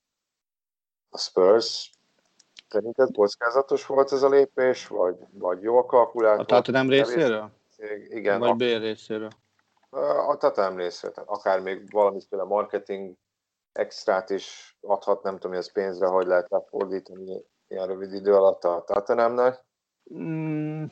[1.10, 1.90] a Spurs.
[2.68, 6.40] Szerinted kockázatos volt ez a lépés, vagy, vagy jó kalkulált?
[6.40, 7.50] A Tottenham részéről?
[8.08, 8.38] Igen.
[8.38, 9.30] Vagy Bél részéről?
[10.26, 11.24] A Tottenham részéről.
[11.26, 13.16] Akár még valamiféle marketing
[13.74, 18.64] extrát is adhat, nem tudom, hogy ez pénzre hogy lehet lefordítani ilyen rövid idő alatt
[18.64, 19.64] a Tottenhamnek.
[20.14, 20.84] Mm,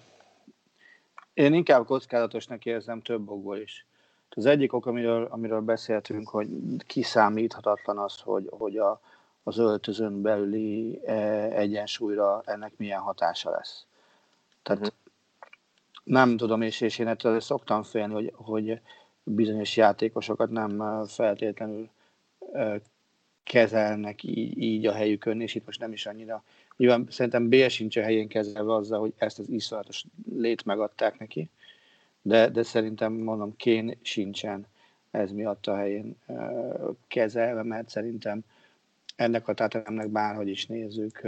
[1.35, 3.87] én inkább kockázatosnak érzem több okból is.
[4.29, 6.49] Az egyik ok, amiről, amiről beszéltünk, hogy
[6.87, 9.01] kiszámíthatatlan az, hogy, hogy a,
[9.43, 11.15] az öltözön belüli e,
[11.51, 13.87] egyensúlyra ennek milyen hatása lesz.
[14.63, 14.97] Tehát uh-huh.
[16.05, 18.81] nem tudom, és, és én ettől szoktam félni, hogy, hogy
[19.23, 21.91] bizonyos játékosokat nem feltétlenül
[23.43, 26.45] kezelnek így, így a helyükön, és itt most nem is annyira.
[26.77, 30.05] Nyilván szerintem Bél sincs a helyén kezelve azzal, hogy ezt az iszonyatos
[30.37, 31.51] lét megadták neki,
[32.23, 34.67] de, de szerintem mondom, Kén sincsen
[35.11, 36.17] ez miatt a helyén
[37.09, 38.45] kezelve, mert szerintem
[39.17, 41.23] ennek a tátemnek bárhogy is nézzük,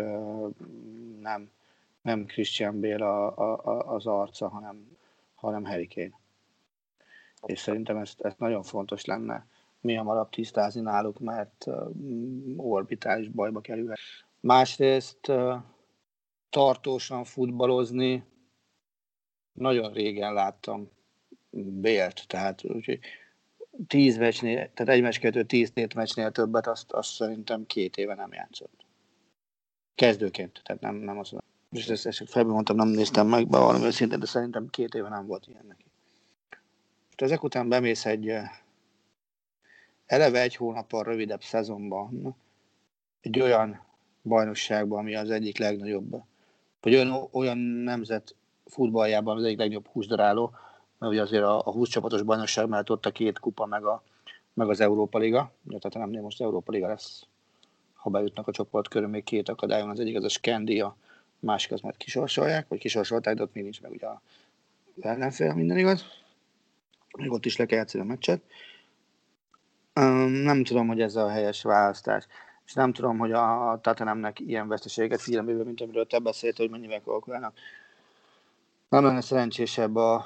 [1.20, 1.50] nem,
[2.02, 4.96] nem Christian Bale a, a, az arca, hanem,
[5.34, 6.18] hanem Harry Kane.
[7.46, 9.46] És szerintem ezt, ezt nagyon fontos lenne
[9.84, 11.66] mi hamarabb tisztázni náluk, mert
[12.56, 13.98] orbitális bajba kerülhet.
[14.40, 15.32] Másrészt
[16.50, 18.24] tartósan futballozni
[19.52, 20.90] nagyon régen láttam
[21.56, 22.98] Bélt, tehát úgyhogy
[23.86, 28.14] tíz meccsnél, tehát egy meccs kettő, tíz tét meccsnél többet, azt, azt szerintem két éve
[28.14, 28.84] nem játszott.
[29.94, 31.50] Kezdőként, tehát nem, nem azt mondom.
[31.70, 35.26] És ezt, ezt mondtam, nem néztem meg be valami őszintén, de szerintem két éve nem
[35.26, 35.84] volt ilyen neki.
[37.16, 38.32] És ezek után bemész egy
[40.06, 42.36] eleve egy hónappal rövidebb szezonban
[43.20, 43.82] egy olyan
[44.22, 46.22] bajnokságban, ami az egyik legnagyobb,
[46.80, 48.34] vagy olyan, olyan nemzet
[48.66, 50.52] futballjában az egyik legjobb húsdaráló,
[50.98, 54.02] mert ugye azért a, a 20 csapatos bajnokság mellett ott a két kupa, meg, a,
[54.52, 57.26] meg az Európa Liga, ja, tehát nem, most Európa Liga lesz,
[57.94, 60.96] ha bejutnak a csoport körül, még két akadályon, az egyik az a Skendi, a
[61.38, 64.20] másik az majd kisorsolják, vagy kisorsolták, de ott még nincs meg ugye a
[65.00, 66.04] ellenfél, minden igaz.
[67.18, 68.42] Még ott is le kell játszani a meccset.
[69.94, 72.26] Nem tudom, hogy ez a helyes választás.
[72.66, 77.00] És nem tudom, hogy a Tatanemnek ilyen veszteséget figyelembe, mint amiről te beszélt, hogy mennyivel
[77.00, 77.54] kalkulálnak.
[78.88, 80.24] Nem lenne szerencsésebb a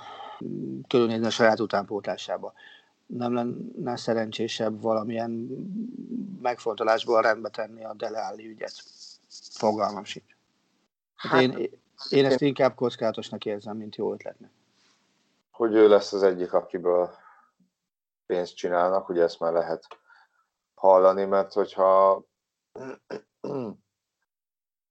[0.88, 2.52] körülnézni a saját utánpótlásába.
[3.06, 5.30] Nem lenne szerencsésebb valamilyen
[6.42, 8.72] megfontolásból rendbe tenni a Delealli ügyet.
[9.50, 10.36] Fogalmam sincs.
[11.16, 11.70] Hát, hát én,
[12.10, 14.50] én ezt inkább kockázatosnak érzem, mint jó ötletnek.
[15.50, 17.10] Hogy ő lesz az egyik, akiből
[18.28, 19.86] pénzt csinálnak, ugye ezt már lehet
[20.74, 22.24] hallani, mert hogyha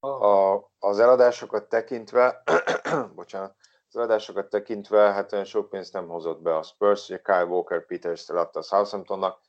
[0.00, 2.42] a, az eladásokat tekintve,
[3.14, 3.56] bocsánat,
[3.88, 7.86] az eladásokat tekintve, hát olyan sok pénzt nem hozott be a Spurs, ugye Kyle Walker
[7.86, 9.40] Peters adta a Southamptonnak,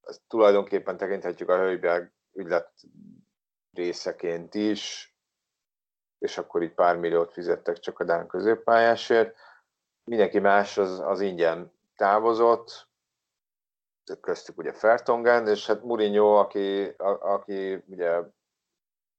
[0.00, 2.72] ezt tulajdonképpen tekinthetjük a Hölgyberg ügylet
[3.72, 5.14] részeként is,
[6.18, 9.36] és akkor itt pár milliót fizettek csak a Dán középpályásért.
[10.04, 12.88] Mindenki más az, az ingyen távozott,
[14.20, 18.22] köztük ugye Fertongen, és hát Mourinho, aki, a, aki ugye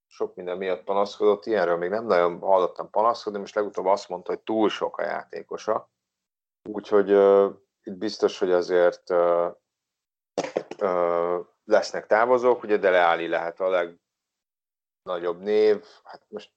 [0.07, 4.41] sok minden miatt panaszkodott, ilyenről még nem nagyon hallottam panaszkodni, most legutóbb azt mondta, hogy
[4.41, 5.91] túl sok a játékosa.
[6.69, 9.55] Úgyhogy uh, itt biztos, hogy azért uh,
[10.81, 13.69] uh, lesznek távozók, ugye Dele Alli lehet a
[15.05, 16.53] legnagyobb név, hát most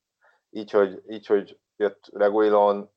[0.50, 2.92] így, hogy, így, hogy jött Reguilon,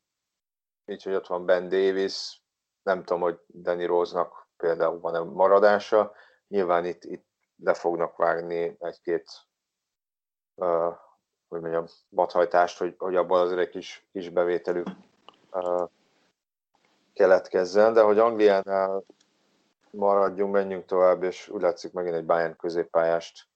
[0.85, 2.42] így, hogy ott van Ben Davis,
[2.83, 6.11] nem tudom, hogy Danny Rose-nak például van-e maradása,
[6.47, 7.25] nyilván itt, itt
[7.63, 9.31] le fognak vágni egy-két
[10.55, 10.95] uh,
[11.47, 14.87] hogy mondjam, bathajtást, hogy, hogy abban azért egy kis, kis bevételük
[15.51, 15.89] uh,
[17.13, 19.03] keletkezzen, de hogy Angliánál
[19.89, 23.47] maradjunk, menjünk tovább, és úgy látszik megint egy Bayern középpályást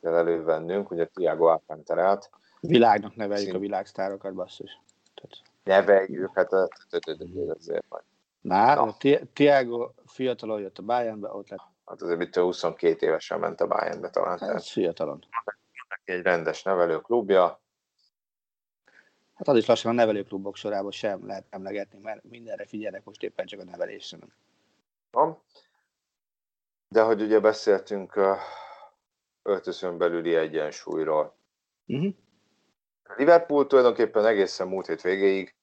[0.00, 2.30] kell elővennünk, ugye Tiago Alcantarát.
[2.60, 3.56] Világnak neveljük Szint...
[3.56, 4.80] a világsztárokat, basszus.
[5.64, 8.04] Neveljük, hát azért majd.
[8.46, 8.96] Na, Na.
[9.32, 11.60] Tiago fiatalon jött a Bayernbe, ott lett.
[11.84, 14.38] Hát azért mit 22 évesen ment a Bayernbe talán.
[14.38, 15.24] Hát, fiatalon
[16.04, 17.60] egy rendes nevelőklubja.
[19.34, 23.46] Hát az is lassan a nevelőklubok sorában sem lehet emlegetni, mert mindenre figyelnek most éppen
[23.46, 24.18] csak a nevelésre.
[25.10, 25.38] Nem?
[26.88, 28.20] De hogy ugye beszéltünk
[29.42, 31.36] öltözön belüli egyensúlyról.
[31.86, 32.14] Uh-huh.
[33.16, 35.54] Liverpool tulajdonképpen egészen múlt hét végéig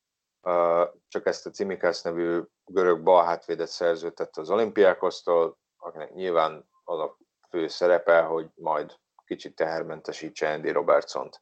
[1.08, 7.18] csak ezt a Cimikász nevű görög balhátvédet szerződtett az olimpiákosztól, akinek nyilván az a
[7.50, 11.42] fő szerepe, hogy majd kicsit tehermentesítse Andy Robertson-t.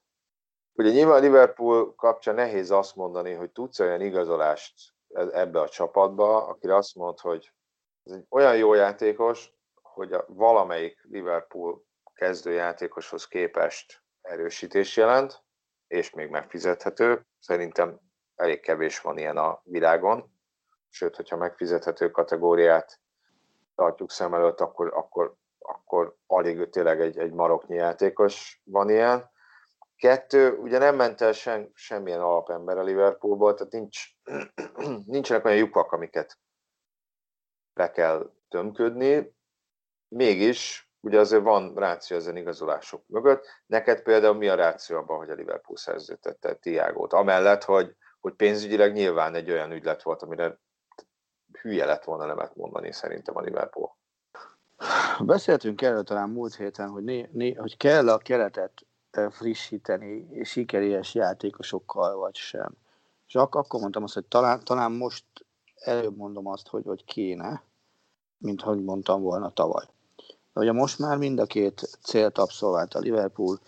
[0.73, 6.47] Ugye nyilván Liverpool kapcsán nehéz azt mondani, hogy tudsz olyan igazolást e- ebbe a csapatba,
[6.47, 7.53] akire azt mond, hogy
[8.03, 11.83] ez egy olyan jó játékos, hogy a valamelyik Liverpool
[12.13, 15.43] kezdőjátékoshoz képest erősítés jelent,
[15.87, 17.25] és még megfizethető.
[17.39, 17.99] Szerintem
[18.41, 20.33] elég kevés van ilyen a világon,
[20.89, 22.99] sőt, hogyha megfizethető kategóriát
[23.75, 29.29] tartjuk szem előtt, akkor, akkor akkor alig tényleg egy, egy maroknyi játékos van ilyen.
[29.95, 33.99] Kettő, ugye nem ment el sem, semmilyen alapember a Liverpoolból, tehát nincs,
[35.05, 36.37] nincsenek olyan lyukak, amiket
[37.73, 39.35] be kell tömködni.
[40.07, 43.47] Mégis, ugye azért van ráció ezen igazolások mögött.
[43.65, 47.13] Neked például mi a ráció abban, hogy a Liverpool szerződtette Tiágót?
[47.13, 50.59] Amellett, hogy, hogy pénzügyileg nyilván egy olyan ügylet volt, amire
[51.61, 53.95] hülye lett volna nemet mondani szerintem a Liverpool.
[55.19, 58.85] Beszéltünk erről talán múlt héten, hogy, né, né, hogy kell a keretet
[59.29, 62.71] frissíteni sikeres játékosokkal, vagy sem.
[63.27, 65.25] És ak- akkor mondtam azt, hogy talán, talán most
[65.75, 67.63] előbb mondom azt, hogy, hogy kéne,
[68.37, 69.85] mint hogy mondtam volna tavaly.
[70.53, 73.59] De ugye most már mind a két célt abszolvált a Liverpool,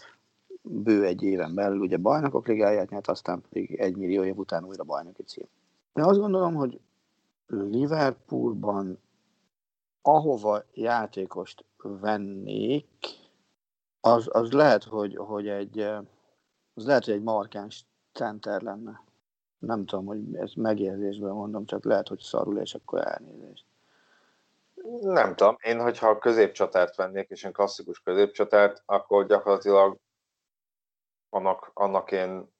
[0.63, 4.83] bő egy éven belül ugye bajnokok ligáját nyert, aztán pedig egy millió év után újra
[4.83, 5.47] bajnoki cím.
[5.93, 6.79] Én azt gondolom, hogy
[7.47, 8.99] Liverpoolban
[10.01, 12.87] ahova játékost vennék,
[14.01, 15.79] az, az lehet, hogy, hogy egy
[16.73, 19.01] az lehet, hogy egy markáns center lenne.
[19.59, 23.65] Nem tudom, hogy ezt megérzésben mondom, csak lehet, hogy szarul, és akkor elnézést.
[25.01, 29.97] Nem tudom, én hogyha középcsatárt vennék, és én klasszikus középcsatárt, akkor gyakorlatilag
[31.33, 32.51] annak, annak én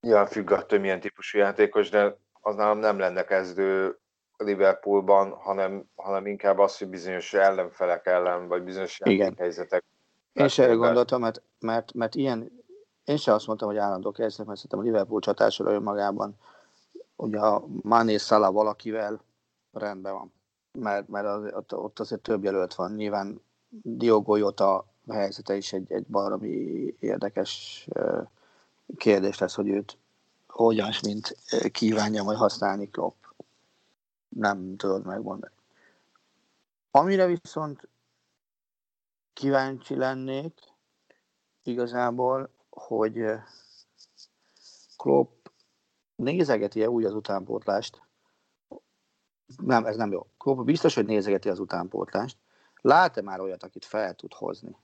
[0.00, 3.98] nyilván függ attól, milyen típusú játékos, de az nálam nem lenne kezdő
[4.36, 9.00] Liverpoolban, hanem, hanem inkább az, hogy bizonyos ellenfelek ellen, vagy bizonyos
[9.36, 9.84] helyzetek.
[10.32, 12.64] Én sem erre gondoltam, mert, mert, mert ilyen,
[13.04, 16.38] én sem azt mondtam, hogy állandó kezdek, mert szerintem a Liverpool csatásra önmagában,
[17.16, 19.20] ugye a Mané Salah valakivel
[19.72, 20.32] rendben van,
[20.72, 22.92] mert, mert az, ott, ott azért több jelölt van.
[22.92, 27.88] Nyilván Diogo Jota helyzete is egy, egy baromi érdekes
[28.96, 29.98] kérdés lesz, hogy őt
[30.46, 31.36] hogyan, mint
[31.70, 33.24] kívánja majd használni Klopp.
[34.28, 35.52] Nem tudod megmondani.
[36.90, 37.88] Amire viszont
[39.32, 40.60] kíváncsi lennék
[41.62, 43.24] igazából, hogy
[44.96, 45.46] Klopp
[46.14, 48.02] nézegeti-e úgy az utánpótlást,
[49.56, 50.26] nem, ez nem jó.
[50.38, 52.36] Klopp biztos, hogy nézegeti az utánpótlást.
[52.80, 54.76] Lát-e már olyat, akit fel tud hozni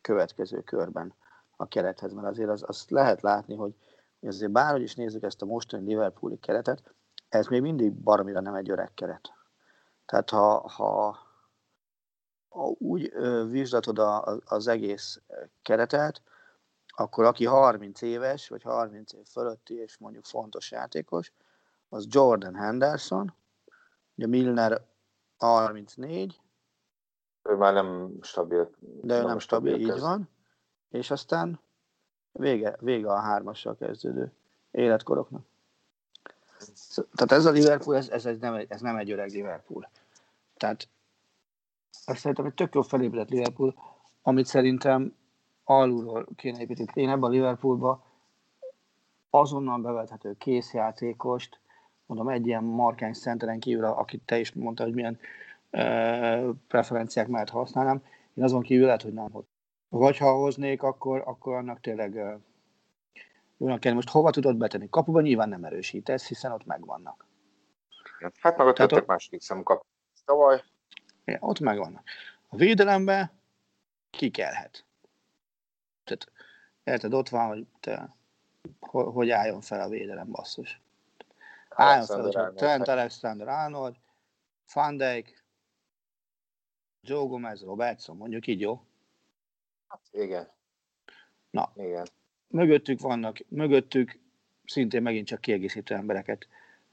[0.00, 1.14] következő körben
[1.56, 2.12] a kerethez?
[2.12, 3.74] Mert azért az, azt lehet látni, hogy
[4.20, 6.94] azért bárhogy is nézzük ezt a mostani Liverpooli keretet,
[7.28, 9.32] ez még mindig baromira nem egy öreg keret.
[10.06, 11.18] Tehát ha, ha,
[12.48, 13.12] ha úgy
[13.48, 15.20] vizsgatod a, az egész
[15.62, 16.22] keretet,
[16.86, 21.32] akkor aki 30 éves, vagy 30 év fölötti, és mondjuk fontos játékos,
[21.88, 23.34] az Jordan Henderson,
[24.14, 24.86] ugye Milner
[25.36, 26.41] 34,
[27.42, 28.70] ő már nem stabil.
[28.80, 30.28] De ő nem, nem stabil, stabil így van.
[30.90, 31.60] És aztán
[32.32, 34.32] vége, vége a hármassal kezdődő
[34.70, 35.42] életkoroknak.
[37.14, 39.90] Tehát ez a Liverpool, ez, ez, ez, nem, ez nem egy öreg Liverpool.
[40.56, 40.88] Tehát
[42.04, 43.74] azt szerintem egy tök jó felépített Liverpool,
[44.22, 45.14] amit szerintem
[45.64, 46.90] alulról kéne építeni.
[46.94, 48.04] Én ebben a Liverpoolba
[49.30, 51.60] azonnal bevethető készjátékost,
[52.06, 55.18] mondom, egy ilyen markáns szenteren kívül, akit te is mondta, hogy milyen
[56.66, 58.04] preferenciák mellett használnám,
[58.34, 59.44] én azon kívül lehet, hogy nem hoz.
[59.88, 62.40] Vagy ha hoznék, akkor, akkor annak tényleg
[63.56, 63.92] jónak kell.
[63.92, 64.88] Most hova tudod betenni?
[64.88, 67.26] Kapuban nyilván nem erősítesz, hiszen ott megvannak.
[68.40, 69.84] Hát meg a többek második számú kap.
[70.24, 70.62] Tavaly.
[71.24, 72.04] Ja, ott megvannak.
[72.48, 73.32] A védelembe
[74.10, 74.84] kikelhet.
[76.04, 76.32] Tehát,
[76.84, 78.14] érted, ott van, hogy te,
[78.90, 80.80] hogy álljon fel a védelem, basszus.
[81.68, 83.96] Álljon fel, hogy Trent Alexander Arnold,
[84.72, 85.41] Van Dijk,
[87.06, 88.82] Joe Gomez, Robertson, mondjuk így, jó?
[90.10, 90.48] Igen.
[91.50, 92.06] Na, igen.
[92.48, 94.18] mögöttük vannak, mögöttük
[94.64, 96.48] szintén megint csak kiegészítő embereket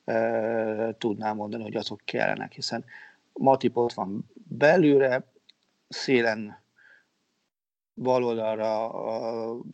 [0.06, 2.86] e, tudnám mondani, hogy azok kellenek, hiszen
[3.34, 5.32] Matip ott van belülre,
[5.90, 6.64] szélen
[7.94, 8.90] bal oldalra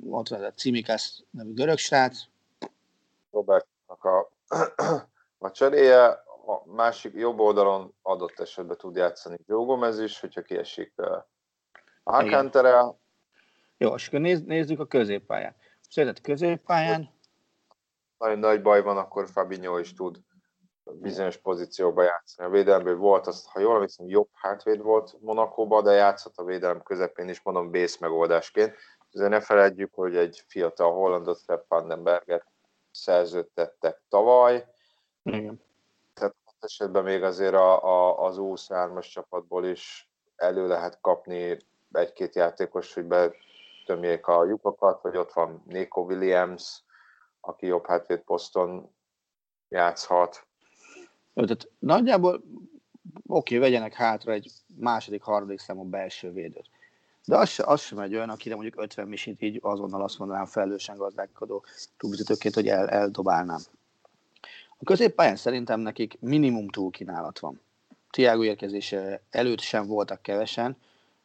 [0.09, 2.23] ott van a Cimikas nevű görög srác.
[3.31, 4.31] Robertnak a,
[5.37, 10.93] a cseréje, a másik jobb oldalon adott esetben tud játszani Joe Gomez is, hogyha kiesik
[10.97, 11.23] uh,
[12.03, 12.99] Alcantara.
[13.77, 15.55] Jó, és akkor néz, nézzük a középpályán.
[15.89, 17.09] Szerinted középpályán?
[18.17, 20.19] Nagyon nagy baj van, akkor Fabinho is tud
[20.91, 22.47] bizonyos pozícióba játszani.
[22.47, 26.81] A védelemből volt, azt, ha jól emlékszem, jobb hátvéd volt Monakóban, de játszott a védelem
[26.81, 28.75] közepén is, mondom, bész megoldásként.
[29.11, 32.45] Ezért ne felejtjük, hogy egy fiatal hollandot, Sepp Vandenberget
[32.91, 34.65] szerződtettek tavaly.
[35.23, 35.64] Igen.
[36.65, 41.57] Esetben még azért a, a, az U3-as csapatból is elő lehet kapni
[41.91, 46.83] egy-két játékos, hogy betömjék a lyukakat, vagy ott van Nico Williams,
[47.39, 48.95] aki jobb hátvéd poszton
[49.69, 50.47] játszhat.
[51.33, 52.43] Tehát nagyjából
[53.27, 56.69] oké, vegyenek hátra egy második, harmadik számú belső védőt.
[57.25, 60.97] De az, az sem egy olyan, akire mondjuk 50 misit így azonnal azt mondanám felelősen
[60.97, 61.63] gazdálkodó
[61.97, 63.59] klubvezetőként, hogy el, eldobálnám.
[64.77, 67.61] A középpályán szerintem nekik minimum túlkínálat van.
[68.09, 70.77] Tiago érkezése előtt sem voltak kevesen,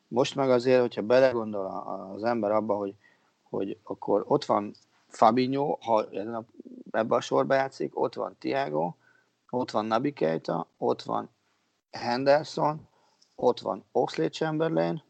[0.09, 1.67] most meg azért, hogyha belegondol
[2.15, 2.95] az ember abba, hogy,
[3.43, 4.75] hogy akkor ott van
[5.09, 6.09] Fabinho, ha
[6.91, 8.95] ebbe a sorba játszik, ott van Tiago,
[9.51, 11.31] ott van Nabi Keita, ott van
[11.91, 12.89] Henderson,
[13.35, 15.03] ott van Oxley Chamberlain,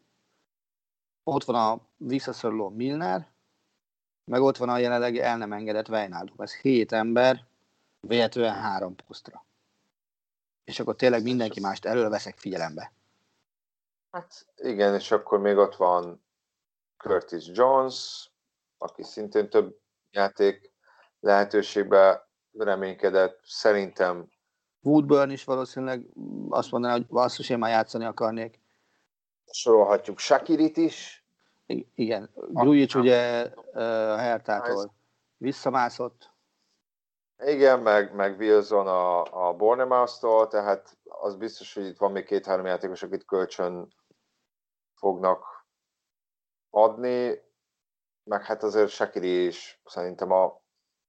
[1.23, 3.27] ott van a visszaszoruló Milner,
[4.25, 6.35] meg ott van a jelenleg el nem engedett Wijnaldum.
[6.37, 7.45] Ez hét ember,
[8.01, 9.45] véletlenül három posztra.
[10.63, 12.93] És akkor tényleg mindenki mást elől veszek figyelembe.
[14.11, 16.23] Hát igen, és akkor még ott van
[16.97, 18.29] Curtis Jones,
[18.77, 19.79] aki szintén több
[20.11, 20.71] játék
[21.19, 22.27] lehetőségbe
[22.57, 23.39] reménykedett.
[23.43, 24.29] Szerintem
[24.81, 26.05] Woodburn is valószínűleg
[26.49, 28.59] azt mondaná, hogy basszus, én már játszani akarnék.
[29.51, 31.25] sorolhatjuk Shakirit is.
[31.65, 33.41] I- igen, Grujic ugye
[33.73, 34.93] a Hertától
[35.37, 36.30] visszamászott.
[37.45, 42.65] Igen, meg, meg Wilson a, a Bournemouth-tól, tehát az biztos, hogy itt van még két-három
[42.65, 43.93] játékos, akit kölcsön
[44.95, 45.45] fognak
[46.69, 47.41] adni,
[48.23, 50.61] meg hát azért Shakiri is szerintem a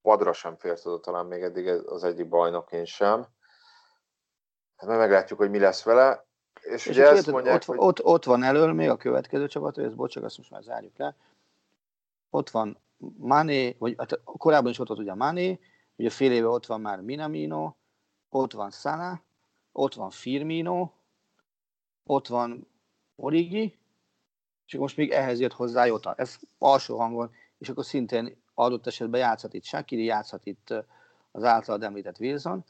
[0.03, 3.27] padra sem fért oda talán még eddig az egyik bajnoként sem.
[4.77, 6.27] Hát majd meglátjuk, hogy mi lesz vele.
[6.61, 7.77] És, És ugye ezt mondják, ott, hogy...
[7.79, 11.17] ott, ott, van elől még a következő csapat, ez bocsánat, azt most már zárjuk le.
[12.31, 12.79] Ott van
[13.17, 15.61] Mané, vagy hát korábban is ott volt ugye Mané,
[15.97, 17.73] ugye fél éve ott van már Minamino,
[18.29, 19.19] ott van Salah,
[19.73, 20.91] ott van Firmino,
[22.05, 22.67] ott van
[23.17, 23.79] Origi,
[24.67, 26.15] és most még ehhez jött hozzá Jota.
[26.15, 30.75] Ez alsó hangon, és akkor szintén adott esetben játszhat itt Shakiri, játszhat itt
[31.31, 32.65] az általad említett Wilson,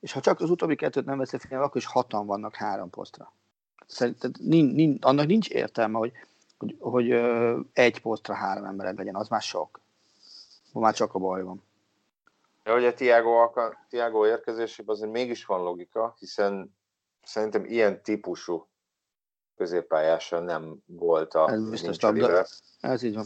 [0.00, 3.32] és ha csak az utóbbi kettőt nem veszed figyelembe, akkor is hatan vannak három posztra.
[3.86, 6.12] Szerintem nincs, nincs, annak nincs értelme, hogy,
[6.58, 7.10] hogy, hogy
[7.72, 9.80] egy posztra három embered legyen, az már sok.
[10.72, 11.62] Már csak a baj van.
[12.64, 16.76] De a Tiago, alka- Tiago érkezésében azért mégis van logika, hiszen
[17.22, 18.68] szerintem ilyen típusú
[19.56, 22.48] középpályása nem volt a Ez biztos, labda-
[22.80, 23.24] Ez így van.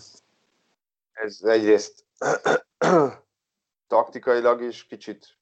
[1.12, 2.04] Ez egyrészt
[3.86, 5.38] taktikailag is kicsit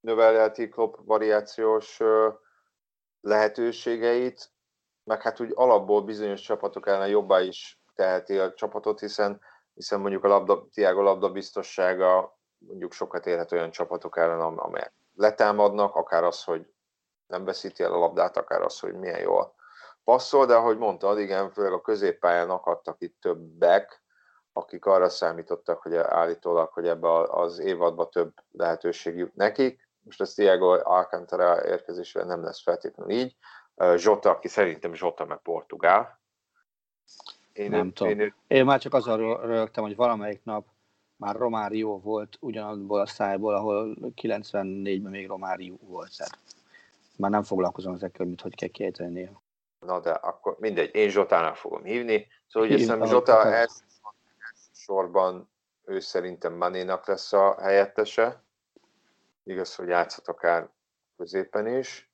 [0.00, 2.00] növelheti Klopp variációs
[3.20, 4.50] lehetőségeit,
[5.04, 9.40] meg hát úgy alapból bizonyos csapatok ellen jobbá is teheti a csapatot, hiszen,
[9.74, 14.92] hiszen mondjuk a labda, Tiago labda biztossága mondjuk sokat érhet olyan csapatok ellen, am- amelyek
[15.14, 16.66] letámadnak, akár az, hogy
[17.26, 19.54] nem veszíti el a labdát, akár az, hogy milyen jól
[20.04, 24.02] passzol, de ahogy mondtad, igen, főleg a középpályán akadtak itt többek,
[24.52, 29.88] akik arra számítottak, hogy állítólag, hogy ebbe az évadban több lehetőség jut nekik.
[30.02, 33.36] Most ez Tiago Alcantara érkezésre nem lesz feltétlenül így.
[33.94, 36.20] Zsota, aki szerintem Zsota meg Portugál.
[37.52, 38.12] Én, Nem őt- tudom.
[38.12, 40.66] Én, őt- Én már csak azon rögtem, hogy valamelyik nap
[41.20, 46.16] már Romárió volt ugyanabból a szájból, ahol 94-ben még Romárió volt.
[46.16, 46.38] Tehát
[47.16, 49.42] már nem foglalkozom ezekkel, mit hogy kell kiejteni néha.
[49.86, 52.26] na de akkor mindegy, én Zsotának fogom hívni.
[52.48, 53.52] Szóval Hívd, hiszem Zsota akarod.
[53.52, 53.84] első,
[54.72, 55.48] sorban
[55.84, 58.42] ő szerintem Manénak lesz a helyettese.
[59.44, 60.68] Igaz, hogy játszhat akár
[61.16, 62.10] középen is.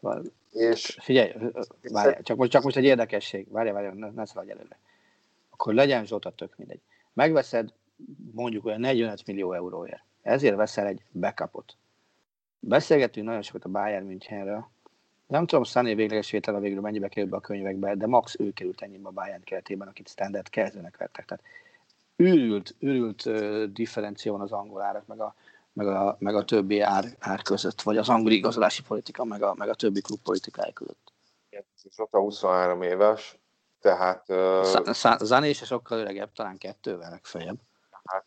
[0.00, 1.32] Val- És Figyelj,
[1.82, 4.78] várjál, csak most, csak most egy érdekesség, várjál, várjál, ne, ne szaladj előre.
[5.50, 6.80] Akkor legyen Zsota, tök mindegy.
[7.12, 7.72] Megveszed
[8.32, 10.02] mondjuk olyan 45 millió euróért.
[10.22, 11.76] Ezért veszel egy backupot.
[12.58, 14.68] Beszélgetünk nagyon sokat a Bayern Münchenről.
[15.26, 18.82] Nem tudom, Sané végleges vétele végül mennyibe kerül be a könyvekbe, de max ő került
[18.82, 21.24] ennyibe a Bayern keretében, akit standard kezdőnek vettek.
[21.24, 21.44] Tehát
[22.16, 25.34] őrült, őrült uh, differencia van az angol árak, meg a,
[25.72, 29.54] meg a, meg a többi ár, ár között, vagy az angol igazolási politika, meg a,
[29.54, 31.12] meg a többi klub politikája között.
[31.90, 33.38] Zsota 23 éves,
[33.80, 34.26] tehát,
[34.94, 37.56] Szá- Zané is sokkal öregebb, talán kettővel legfeljebb.
[38.06, 38.26] Hát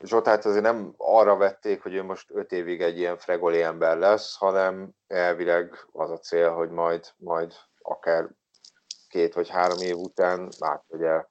[0.00, 4.36] Zsotát azért nem arra vették, hogy ő most 5 évig egy ilyen fregoli ember lesz,
[4.36, 8.28] hanem elvileg az a cél, hogy majd, majd akár
[9.08, 11.26] két vagy három év után átvegye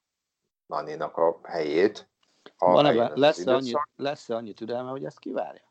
[0.66, 2.10] Manénak a helyét.
[2.58, 5.66] ha Van ebben, az lesz-e annyi, lesz annyi türelme, hogy ezt kivárja?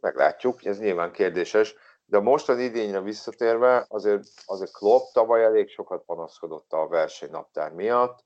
[0.00, 6.04] meglátjuk, ez nyilván kérdéses, de a mostani idényre visszatérve azért, azért Klopp tavaly elég sokat
[6.04, 8.24] panaszkodott a versenynaptár miatt.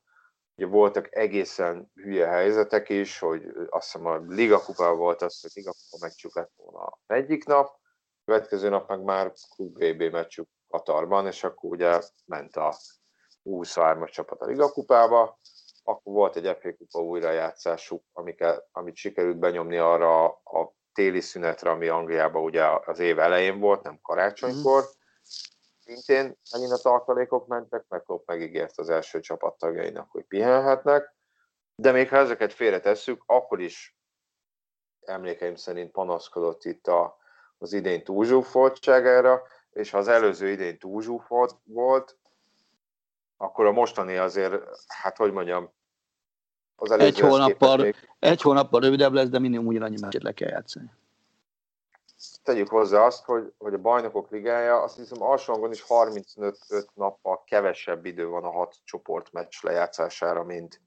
[0.60, 5.50] Ugye voltak egészen hülye helyzetek is, hogy azt hiszem a Liga kupában volt az, hogy
[5.54, 7.78] Liga kupa meccsük lett volna egyik nap,
[8.24, 12.76] következő nap meg már Klub VB meccsük Katarban, és akkor ugye ment a
[13.44, 15.38] 23-as csapat a Liga kupába,
[15.84, 21.88] akkor volt egy FA kupa újrajátszásuk, amiket, amit sikerült benyomni arra a téli szünetre, ami
[21.88, 24.84] Angliában ugye az év elején volt, nem karácsonykor.
[25.90, 31.14] Szintén megint a tartalékok mentek, meg Klopp megígért az első csapattagjainak, hogy pihenhetnek.
[31.74, 33.98] De még ha ezeket félretesszük, akkor is
[35.00, 37.16] emlékeim szerint panaszkodott itt a,
[37.58, 42.16] az idén túlzsúfoltságára, és ha az előző idén túlzsúfolt volt,
[43.36, 45.72] akkor a mostani azért, hát hogy mondjam,
[46.76, 47.96] az egy hónappal, még...
[48.18, 50.90] egy hónappal rövidebb lesz, de minimum ugyanannyi meccsét le kell játszani.
[52.42, 56.58] Tegyük hozzá azt, hogy, hogy a bajnokok ligája, azt hiszem alsóangon is 35
[56.94, 60.82] nappal kevesebb idő van a hat csoport meccs lejátszására, mint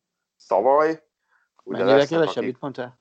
[0.48, 1.04] tavaly.
[1.64, 3.00] Ugye Mennyivel kevesebb, mit mondtál?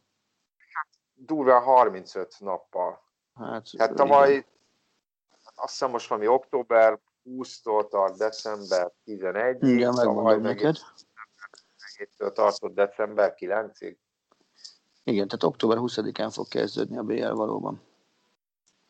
[1.14, 3.02] Durván 35 nappal.
[3.34, 4.46] Hát, hát tavaly,
[5.54, 9.58] azt hiszem most valami október 20-tól tart december 11-ig.
[9.60, 10.76] Igen, megmondom neked.
[12.16, 13.96] Től tartott december 9-ig.
[15.04, 17.82] Igen, tehát október 20-án fog kezdődni a BL valóban.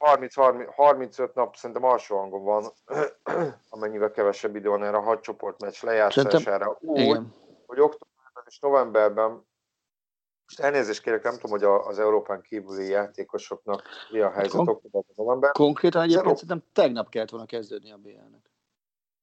[0.03, 2.73] 30, 30, 35 nap szerintem alsó hangon van,
[3.71, 6.79] amennyivel kevesebb idő van erre a hat csoportmeccs lejátszására.
[6.81, 7.35] Úgy, igen.
[7.67, 9.47] hogy októberben és novemberben
[10.45, 15.15] most elnézést kérek, nem tudom, hogy az Európán kívüli játékosoknak mi a helyzet Kon- októberben,
[15.17, 15.53] novemberben.
[15.53, 18.51] Konkrétan egyébként szerintem tegnap kellett volna kezdődni a BL-nek.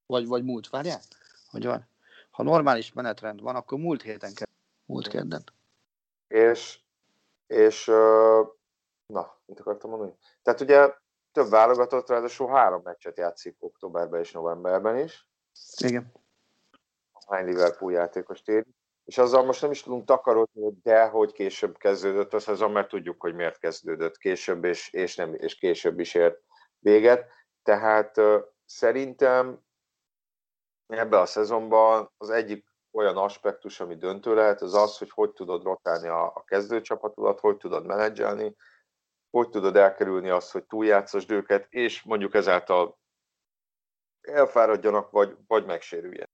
[0.06, 1.02] Vagy, vagy múlt, várjál?
[1.50, 1.88] Hogy van?
[2.30, 4.48] Ha normális menetrend van, akkor múlt héten kell.
[4.86, 5.44] Múlt kedden.
[6.28, 6.80] És,
[7.48, 7.92] és
[9.10, 10.16] na, mit akartam mondani?
[10.42, 10.94] Tehát ugye
[11.32, 15.28] több válogatott, ráadásul három meccset játszik októberben és novemberben is.
[15.78, 16.12] Igen.
[17.28, 18.66] Hány Liverpool játékos ér.
[19.06, 23.22] És azzal most nem is tudunk takarodni, de hogy később kezdődött az szezon, mert tudjuk,
[23.22, 26.42] hogy miért kezdődött később, és, és, nem, és később is ért
[26.80, 27.26] véget.
[27.64, 29.60] Tehát uh, szerintem
[30.88, 35.64] ebbe a szezonban az egyik olyan aspektus, ami döntő lehet, az az, hogy hogy tudod
[35.64, 38.56] rotálni a, a kezdőcsapatodat, hogy tudod menedzselni,
[39.30, 42.98] hogy tudod elkerülni azt, hogy túljátszasd őket, és mondjuk ezáltal
[44.22, 46.30] elfáradjanak, vagy, vagy megsérüljenek.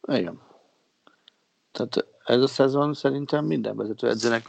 [0.00, 0.42] Igen.
[1.70, 4.46] Tehát ez a szezon szerintem minden vezető edzőnek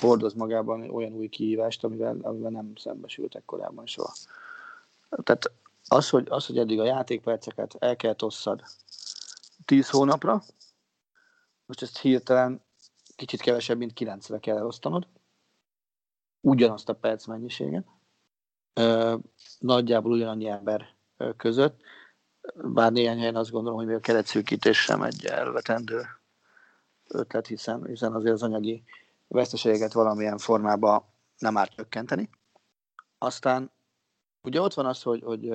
[0.00, 4.12] hordoz magában olyan új kihívást, amivel, amivel nem szembesültek korábban soha.
[5.08, 5.52] Tehát
[5.88, 8.62] az, hogy, az, hogy eddig a játékperceket el kell tosszad
[9.64, 10.42] 10 hónapra,
[11.66, 12.64] most ezt hirtelen
[13.16, 15.06] kicsit kevesebb, mint 9-re kell elosztanod,
[16.42, 17.86] ugyanazt a perc mennyiséget,
[19.58, 20.94] nagyjából ugyanannyi ember
[21.36, 21.80] között,
[22.54, 26.02] bár néhány helyen azt gondolom, hogy még a keretszűkítés sem egy elvetendő
[27.08, 28.82] ötlet, hiszen, hiszen azért az anyagi
[29.28, 31.04] veszteségeket valamilyen formában
[31.38, 32.30] nem árt csökkenteni.
[33.18, 33.70] Aztán
[34.42, 35.50] ugye ott van az, hogy, hogy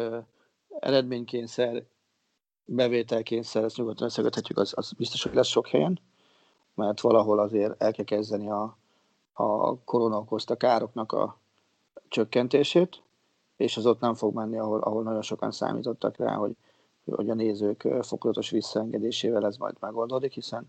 [0.80, 1.84] eredménykényszer,
[2.66, 6.00] bevételkényszer, ezt nyugodtan összeköthetjük, az, az biztos, hogy lesz sok helyen,
[6.74, 8.78] mert valahol azért el kell kezdeni a,
[9.38, 11.38] a korona okozta károknak a
[12.08, 13.02] csökkentését,
[13.58, 16.56] és az ott nem fog menni, ahol, ahol nagyon sokan számítottak rá, hogy,
[17.06, 20.68] hogy a nézők fokozatos visszaengedésével ez majd megoldódik, hiszen,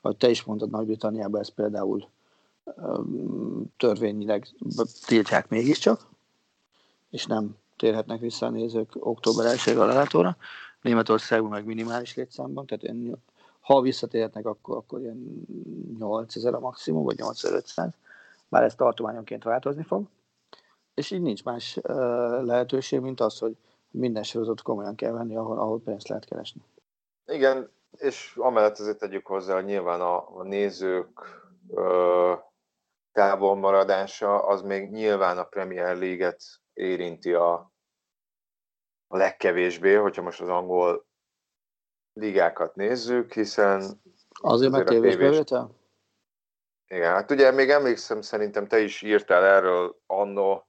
[0.00, 2.08] ahogy te is mondtad, Nagy-Britanniában ez például
[3.76, 4.48] törvényileg
[5.06, 6.06] tiltják mégiscsak,
[7.10, 10.36] és nem térhetnek vissza a nézők október 1 a lelátóra.
[10.82, 12.96] Németországban meg minimális létszámban, tehát
[13.60, 15.46] ha visszatérhetnek, akkor, akkor ilyen
[15.98, 17.94] 8000 a maximum, vagy 8500
[18.50, 20.08] bár ez tartományonként változni fog,
[20.94, 21.78] és így nincs más
[22.42, 23.56] lehetőség, mint az, hogy
[23.90, 26.62] minden sorozatot komolyan kell venni, ahol, ahol pénzt lehet keresni.
[27.26, 31.08] Igen, és amellett azért tegyük hozzá, hogy nyilván a, a nézők
[31.66, 32.38] uh,
[33.12, 36.42] távolmaradása, az még nyilván a Premier League-et
[36.72, 37.52] érinti a,
[39.06, 41.06] a legkevésbé, hogyha most az angol
[42.12, 45.78] ligákat nézzük, hiszen azért, azért mert tévésbevétel?
[46.94, 50.66] Igen, hát ugye még emlékszem, szerintem te is írtál erről annó,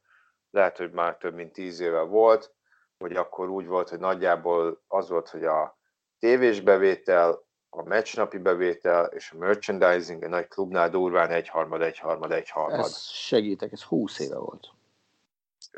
[0.52, 2.54] lehet, hogy már több mint tíz éve volt,
[2.98, 5.78] hogy akkor úgy volt, hogy nagyjából az volt, hogy a
[6.20, 12.80] tévés bevétel, a meccsnapi bevétel és a merchandising a nagy klubnál durván egyharmad, egyharmad, egyharmad.
[12.80, 14.68] Ez segítek, ez 20 éve volt.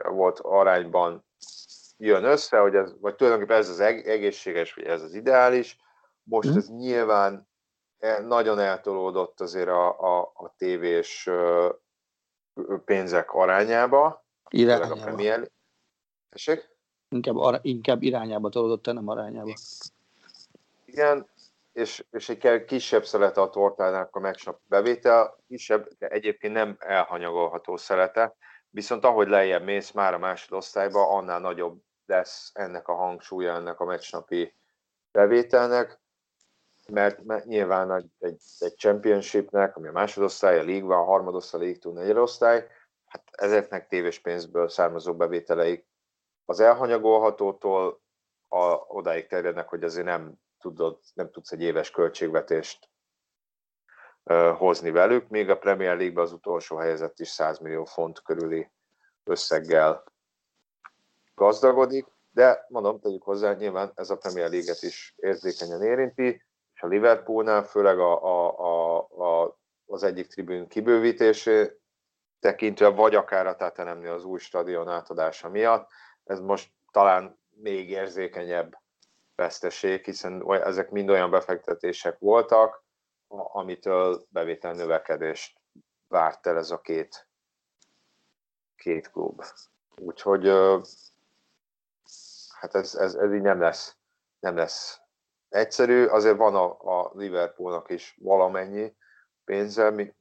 [0.03, 1.25] Volt arányban
[1.97, 5.77] jön össze, hogy ez, vagy tulajdonképpen ez az egészséges, vagy ez az ideális.
[6.23, 6.57] Most mm.
[6.57, 7.47] ez nyilván
[8.21, 11.29] nagyon eltolódott azért a, a, a tévés
[12.85, 14.25] pénzek arányába.
[14.49, 14.93] Irányába.
[14.93, 15.51] A Premier...
[17.09, 19.53] Inkább, ar- inkább irányába tolódott, nem arányába.
[20.85, 21.27] Igen,
[21.73, 27.77] és, és egy kisebb szelete a tortának a megsnap bevétel, kisebb, de egyébként nem elhanyagolható
[27.77, 28.35] szelete,
[28.69, 33.85] viszont ahogy lejjebb mész már a másodosztályba, annál nagyobb lesz ennek a hangsúlya, ennek a
[33.85, 34.55] meccsnapi
[35.11, 36.01] bevételnek
[36.89, 38.11] mert, mert nyilván egy,
[38.59, 42.67] egy, championshipnek, ami a másodosztály, a League a harmadosztály, a League negyedosztály,
[43.05, 45.87] hát ezeknek tévés pénzből származó bevételeik
[46.45, 48.01] az elhanyagolhatótól
[48.47, 52.89] a, odáig terjednek, hogy azért nem, tudod, nem tudsz egy éves költségvetést
[54.23, 58.71] uh, hozni velük, még a Premier league az utolsó helyezett is 100 millió font körüli
[59.23, 60.03] összeggel
[61.35, 66.43] gazdagodik, de mondom, tegyük hozzá, nyilván ez a Premier League-et is érzékenyen érinti,
[66.83, 71.79] a Liverpoolnál, főleg a, a, a, a, az egyik tribűn kibővítésé
[72.39, 75.89] tekintve, vagy akár a Tatanemnél az új stadion átadása miatt.
[76.23, 78.77] Ez most talán még érzékenyebb
[79.35, 82.83] veszteség, hiszen ezek mind olyan befektetések voltak,
[83.27, 85.59] amitől bevétel növekedést
[86.07, 87.27] várt el ez a két,
[88.75, 89.43] két klub.
[89.95, 90.47] Úgyhogy
[92.59, 93.95] hát ez, ez, ez így nem lesz,
[94.39, 95.02] nem lesz
[95.53, 96.05] egyszerű.
[96.05, 98.95] Azért van a, a Liverpoolnak is valamennyi
[99.45, 100.13] pénze,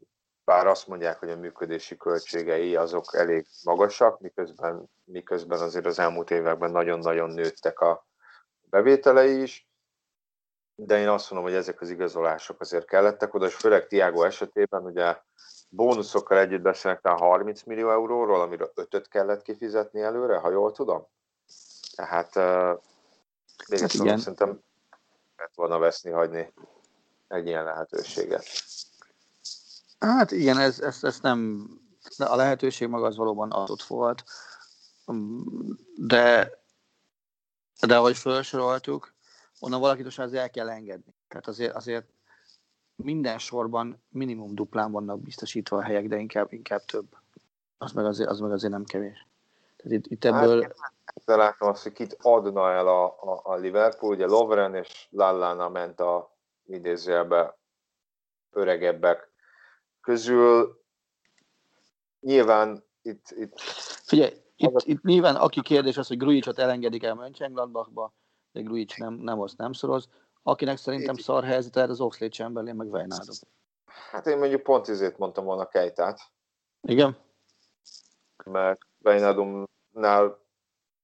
[0.45, 6.31] bár azt mondják, hogy a működési költségei azok elég magasak, miközben, miközben azért az elmúlt
[6.31, 8.07] években nagyon-nagyon nőttek a
[8.61, 9.71] bevételei is,
[10.75, 14.85] de én azt mondom, hogy ezek az igazolások azért kellettek oda, és főleg Tiago esetében
[14.85, 15.17] ugye
[15.69, 21.07] bónuszokkal együtt beszélnek talán 30 millió euróról, amiről 5 kellett kifizetni előre, ha jól tudom.
[21.97, 22.83] Tehát uh,
[23.69, 24.19] még hát igen.
[24.19, 24.61] szerintem
[25.43, 26.53] lehet volna veszni, hagyni
[27.29, 28.45] egy ilyen lehetőséget.
[29.99, 31.69] Hát igen, ez, ez, ez nem,
[32.19, 34.25] a lehetőség maga az valóban adott volt,
[35.97, 36.51] de,
[37.87, 39.15] de ahogy felsoroltuk,
[39.59, 41.15] onnan valakit most azért el kell engedni.
[41.29, 42.07] Tehát azért, azért
[42.97, 47.17] minden sorban minimum duplán vannak biztosítva a helyek, de inkább, inkább több.
[47.79, 49.27] Az meg azért, az meg azért nem kevés.
[49.83, 50.63] Tehát itt, itt ebből...
[50.63, 50.93] Hát,
[51.25, 55.69] de látom azt, hogy kit adna el a, a, a Liverpool, ugye Lovren és Lallana
[55.69, 57.59] ment a idézőjelbe
[58.51, 59.31] öregebbek
[60.01, 60.83] közül.
[62.21, 63.31] Nyilván itt...
[63.31, 63.61] itt
[64.05, 64.81] Figyelj, itt, a...
[64.85, 68.13] itt nyilván aki kérdés az, hogy Grujicsot elengedik el Mönchengladbachba,
[68.53, 70.09] de Grujic nem, nem az nem szoroz.
[70.43, 71.23] Akinek szerintem itt...
[71.23, 73.35] szar helyzet, az Oxlade Chamberlain, meg Wijnaldum.
[74.11, 76.21] Hát én mondjuk pont ezért mondtam volna Kejtát.
[76.81, 77.17] Igen?
[78.45, 78.81] Mert
[79.93, 80.41] Wijnaldumnál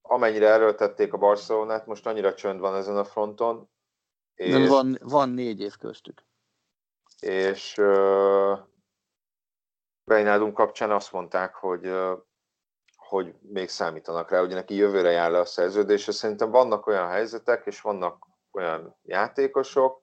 [0.02, 3.70] amennyire erőltették a Barcelonát, most annyira csönd van ezen a fronton.
[4.34, 6.24] És, De van, van négy év köztük.
[7.20, 8.58] És uh,
[10.04, 12.18] Wijnaldum kapcsán azt mondták, hogy uh,
[12.96, 17.08] hogy még számítanak rá, hogy neki jövőre jár le a szerződés, és szerintem vannak olyan
[17.08, 20.02] helyzetek, és vannak olyan játékosok,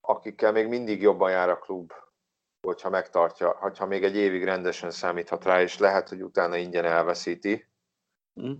[0.00, 1.92] akikkel még mindig jobban jár a klub,
[2.60, 7.69] hogyha megtartja, hogyha még egy évig rendesen számíthat rá, és lehet, hogy utána ingyen elveszíti.
[8.40, 8.52] Mm.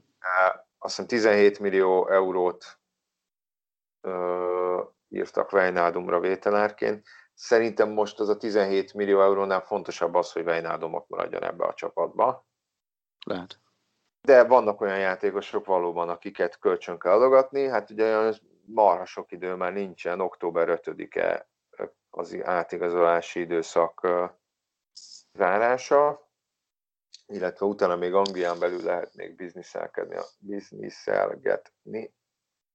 [0.78, 2.78] Azt hiszem 17 millió eurót
[4.00, 7.06] ö, írtak Wijnaldumra vételárként.
[7.34, 11.74] Szerintem most az a 17 millió eurónál fontosabb az, hogy Wijnaldum ott maradjon ebbe a
[11.74, 12.46] csapatba.
[13.26, 13.60] Lehet.
[14.20, 17.66] De vannak olyan játékosok valóban, akiket kölcsön kell adogatni.
[17.66, 21.48] Hát ugye olyan marha sok idő már nincsen, október 5-e
[22.10, 24.08] az átigazolási időszak
[25.32, 26.29] zárása,
[27.30, 32.14] illetve utána még Anglián belül lehet még bizniszelkedni, bizniszelgetni.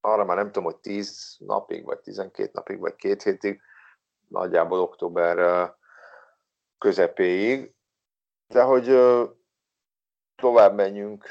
[0.01, 3.61] Arra már nem tudom, hogy 10 napig, vagy 12 napig, vagy két hétig,
[4.27, 5.69] nagyjából október
[6.77, 7.73] közepéig.
[8.47, 8.85] De hogy
[10.35, 11.25] tovább menjünk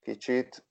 [0.00, 0.64] kicsit,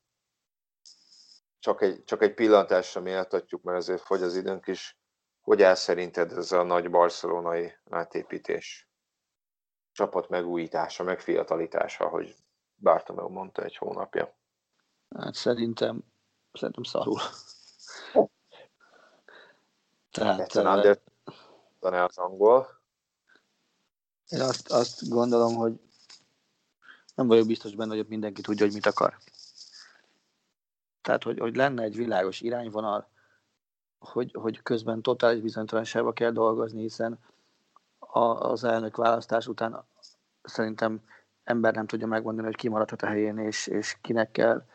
[1.59, 4.99] csak egy, csak egy pillantásra méltatjuk, mert azért fogy az időnk is.
[5.41, 8.90] Hogy áll szerinted ez a nagy barcelonai átépítés?
[9.91, 12.35] Csapat megújítása, megfiatalítása, hogy
[12.75, 14.33] Bartomeu mondta egy hónapja.
[15.15, 16.03] Hát szerintem,
[16.53, 17.19] szerintem szarul.
[20.11, 20.97] Tehát, Egyszerűen
[21.81, 22.79] uh, az angol.
[24.29, 25.79] Én azt, azt gondolom, hogy
[27.15, 29.17] nem vagyok biztos benne, hogy mindenki tudja, hogy mit akar.
[31.01, 33.09] Tehát, hogy, hogy lenne egy világos irányvonal,
[33.99, 37.19] hogy, hogy közben totális bizonytalanságba kell dolgozni, hiszen
[38.11, 39.85] a, az elnök választás után
[40.43, 41.01] szerintem
[41.43, 44.65] ember nem tudja megmondani, hogy ki maradhat a helyén, és, és kinek kell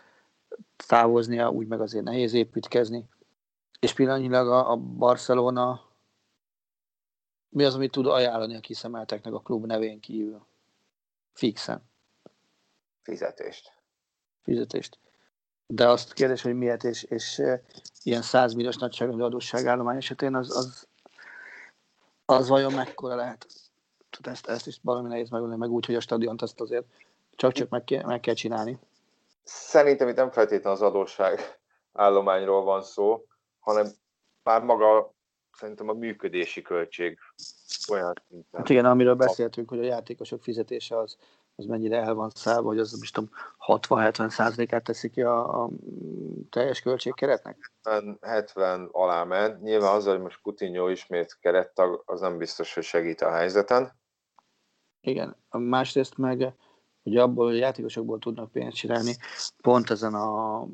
[0.87, 3.09] távoznia, úgy meg azért nehéz építkezni.
[3.81, 5.85] És pillanatnyilag a, a Barcelona
[7.49, 10.47] mi az, amit tud ajánlani a kiszemelteknek a klub nevén kívül?
[11.33, 11.83] Fixen.
[13.03, 13.73] Fizetést.
[14.43, 14.99] Fizetést.
[15.67, 17.43] De azt kérdés, hogy miért, és, és
[18.03, 20.86] ilyen 100 milliós nagyságrendű adósságállomány esetén az, az,
[22.27, 23.47] az vajon mekkora lehet?
[24.11, 26.85] Tehát ezt, ezt is valami nehéz megmondani, meg úgy, hogy a stadiont azt azért
[27.37, 28.79] csak-csak meg, kell, meg kell csinálni.
[29.43, 31.59] Szerintem itt nem feltétlenül az adósság
[31.93, 33.25] állományról van szó,
[33.61, 33.87] hanem
[34.43, 35.15] már maga
[35.53, 37.19] szerintem a működési költség
[37.91, 38.61] olyan szinten.
[38.61, 41.17] Hát igen, amiről beszéltünk, hogy a játékosok fizetése az,
[41.57, 43.31] az mennyire el van szállva, hogy az most tudom
[43.67, 45.71] 60-70 százalékát teszi ki a, a
[46.51, 47.73] teljes költségkeretnek?
[47.83, 49.63] 70, 70 alá ment.
[49.63, 53.93] Nyilván az, hogy most Coutinho ismét kerettag, az nem biztos, hogy segít a helyzeten.
[55.01, 56.55] Igen, másrészt meg
[57.03, 59.17] hogy abból a játékosokból tudnak pénzt csinálni,
[59.63, 60.67] pont ezen a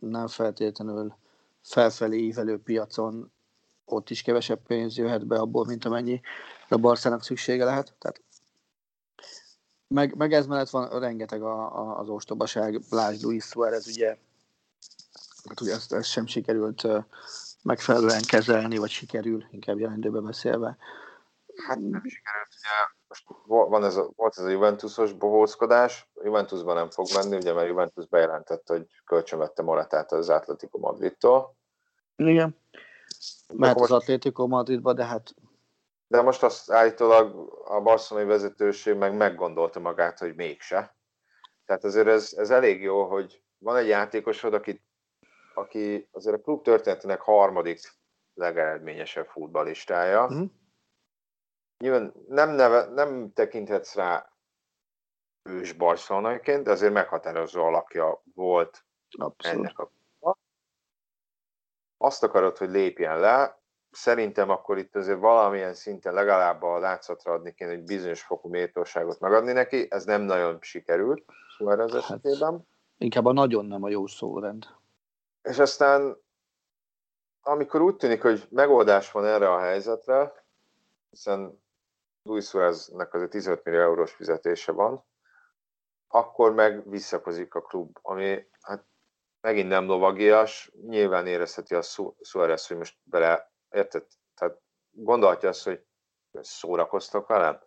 [0.00, 1.16] nem feltétlenül
[1.62, 3.32] felfelé ívelő piacon
[3.84, 6.20] ott is kevesebb pénz jöhet be abból, mint amennyi
[6.68, 7.94] a Barszának szüksége lehet.
[7.98, 8.22] Tehát
[9.88, 12.80] meg, meg ez mellett van rengeteg a, a, az ostobaság.
[12.90, 14.16] Lásd Luis Suarez, ugye,
[15.48, 16.86] hát ugye ezt, ezt sem sikerült
[17.62, 20.76] megfelelően kezelni, vagy sikerül, inkább jelentőben beszélve.
[21.66, 23.24] Hát nem sikerült, ugye most
[23.68, 28.06] van ez a, volt ez a Juventusos bohózkodás, Juventusban nem fog menni, ugye, mert Juventus
[28.06, 31.56] bejelentette, hogy kölcsönvette Moratát az Atletico Madridtól.
[32.16, 32.56] Igen.
[33.54, 35.34] Mehet az Atletico Madridba, de hát...
[36.08, 40.96] De most azt állítólag a barcelonai vezetőség meg meggondolta magát, hogy mégse.
[41.64, 44.84] Tehát azért ez, ez elég jó, hogy van egy játékosod, aki,
[45.54, 47.80] aki azért a klub történetének harmadik
[48.34, 50.28] legeredményesebb futballistája.
[50.32, 50.44] Mm
[51.78, 54.32] nyilván nem, neve, nem tekinthetsz rá
[55.42, 58.84] ős barcelonaiként, de azért meghatározó alakja volt
[59.18, 59.58] Abszolút.
[59.58, 59.90] ennek a
[62.00, 63.57] azt akarod, hogy lépjen le,
[63.90, 69.20] szerintem akkor itt azért valamilyen szinten legalább a látszatra adni kéne egy bizonyos fokú méltóságot
[69.20, 71.24] megadni neki, ez nem nagyon sikerült
[71.56, 72.66] Suárez hát, esetében.
[72.98, 74.66] Inkább a nagyon nem a jó szórend.
[75.42, 76.16] És aztán
[77.48, 80.44] amikor úgy tűnik, hogy megoldás van erre a helyzetre,
[81.10, 81.62] hiszen
[82.22, 85.04] Luis Suáreznek azért 15 millió eurós fizetése van,
[86.08, 88.84] akkor meg visszakozik a klub, ami hát
[89.40, 91.82] megint nem lovagias, nyilván érezheti a
[92.20, 94.06] Suárez, hogy most bele, érted?
[94.34, 94.60] Tehát
[94.90, 95.86] gondolhatja azt, hogy
[96.40, 97.62] szórakoztak velem.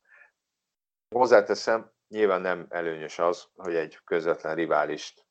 [1.16, 5.26] Hozzáteszem, nyilván nem előnyös az, hogy egy közvetlen riválist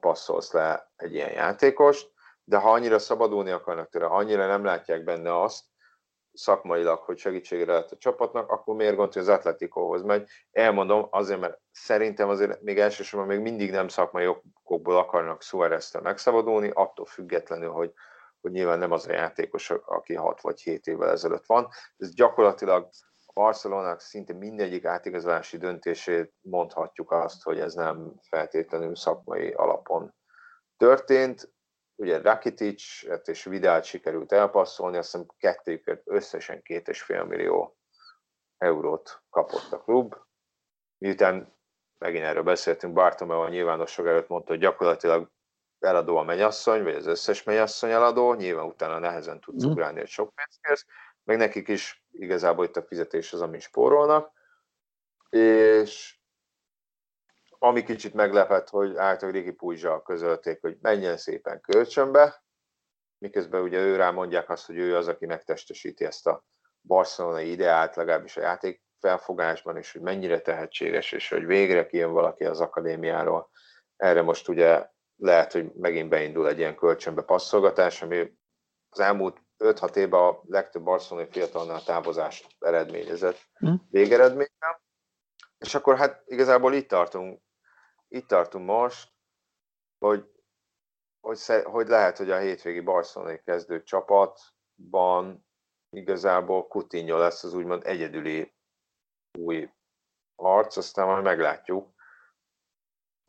[0.00, 2.12] passzolsz le egy ilyen játékost,
[2.44, 5.64] de ha annyira szabadulni akarnak tőle, annyira nem látják benne azt,
[6.32, 10.28] szakmailag, hogy segítségre lehet a csapatnak, akkor miért gond, hogy az Atletikóhoz megy?
[10.50, 16.70] Elmondom azért, mert szerintem azért még elsősorban még mindig nem szakmai okokból akarnak suarez megszabadulni,
[16.74, 17.92] attól függetlenül, hogy,
[18.48, 21.68] hogy nyilván nem az a játékos, aki 6 vagy 7 évvel ezelőtt van.
[21.96, 22.88] Ez gyakorlatilag
[23.26, 30.14] a Barcelonának szinte mindegyik átigazolási döntését mondhatjuk azt, hogy ez nem feltétlenül szakmai alapon
[30.76, 31.52] történt
[31.94, 32.82] ugye Rakitic
[33.24, 37.76] és Vidát sikerült elpasszolni, azt hiszem kettőjüket összesen két és fél millió
[38.56, 40.14] eurót kapott a klub.
[40.98, 41.56] Miután
[41.98, 45.30] megint erről beszéltünk, Bartomeu a nyilvánosság előtt mondta, hogy gyakorlatilag
[45.80, 49.70] eladó a menyasszony, vagy az összes menyasszony eladó, nyilván utána nehezen tudsz mm.
[49.70, 50.86] ugrálni, hogy sok pénzt kérsz,
[51.24, 54.32] meg nekik is igazából itt a fizetés az, ami spórolnak,
[55.30, 56.18] és
[57.58, 62.42] ami kicsit meglepett, hogy általában Riki Pujzsal közölték, hogy menjen szépen kölcsönbe,
[63.18, 66.44] miközben ugye ő rá mondják azt, hogy ő az, aki megtestesíti ezt a
[66.80, 72.44] barcelonai ideált, legalábbis a játék felfogásban, és hogy mennyire tehetséges, és hogy végre kijön valaki
[72.44, 73.50] az akadémiáról.
[73.96, 74.86] Erre most ugye
[75.18, 78.36] lehet, hogy megint beindul egy ilyen kölcsönbe passzolgatás, ami
[78.88, 83.74] az elmúlt 5-6 évben a legtöbb barcelonai fiatalnál távozást eredményezett hm.
[83.90, 84.80] végeredményben.
[85.58, 87.40] És akkor hát igazából itt tartunk
[88.08, 89.12] itt tartunk most,
[89.98, 90.30] hogy,
[91.20, 95.46] hogy, hogy lehet, hogy a hétvégi barcelonai kezdő csapatban
[95.90, 98.54] igazából Coutinho lesz az úgymond egyedüli
[99.38, 99.70] új
[100.34, 101.96] arc, aztán majd meglátjuk.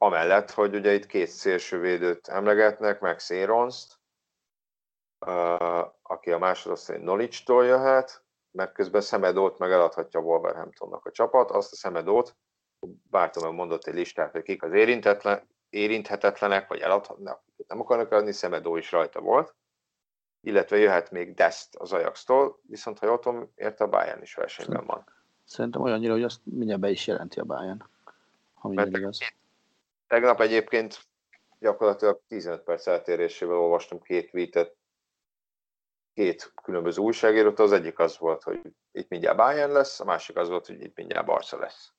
[0.01, 3.99] Amellett, hogy ugye itt két szélsővédőt emlegetnek, meg Széronszt,
[6.01, 11.75] aki a másodosztály Nolicstól jöhet, mert közben Szemedót meg eladhatja Wolverhamptonnak a csapat, azt a
[11.75, 12.35] Szemedót
[13.09, 18.77] Bártom mondott egy listát, hogy kik az érintetlen, érinthetetlenek, vagy eladhatnak, nem akarnak adni, Szemedó
[18.77, 19.55] is rajta volt,
[20.41, 24.85] illetve jöhet még Dest az Ajax-tól, viszont ha jól tudom, érte a Bayern is versenyben
[24.85, 25.03] van.
[25.45, 27.83] Szerintem olyannyira, hogy azt mindjárt be is jelenti a Bayern,
[28.53, 29.19] ha minden igaz.
[30.09, 30.99] Tegnap egyébként
[31.59, 34.75] gyakorlatilag 15 perc eltérésével olvastam két tweetet,
[36.13, 38.59] két különböző újságírót, az egyik az volt, hogy
[38.91, 41.91] itt mindjárt Bayern lesz, a másik az volt, hogy itt mindjárt Barca lesz.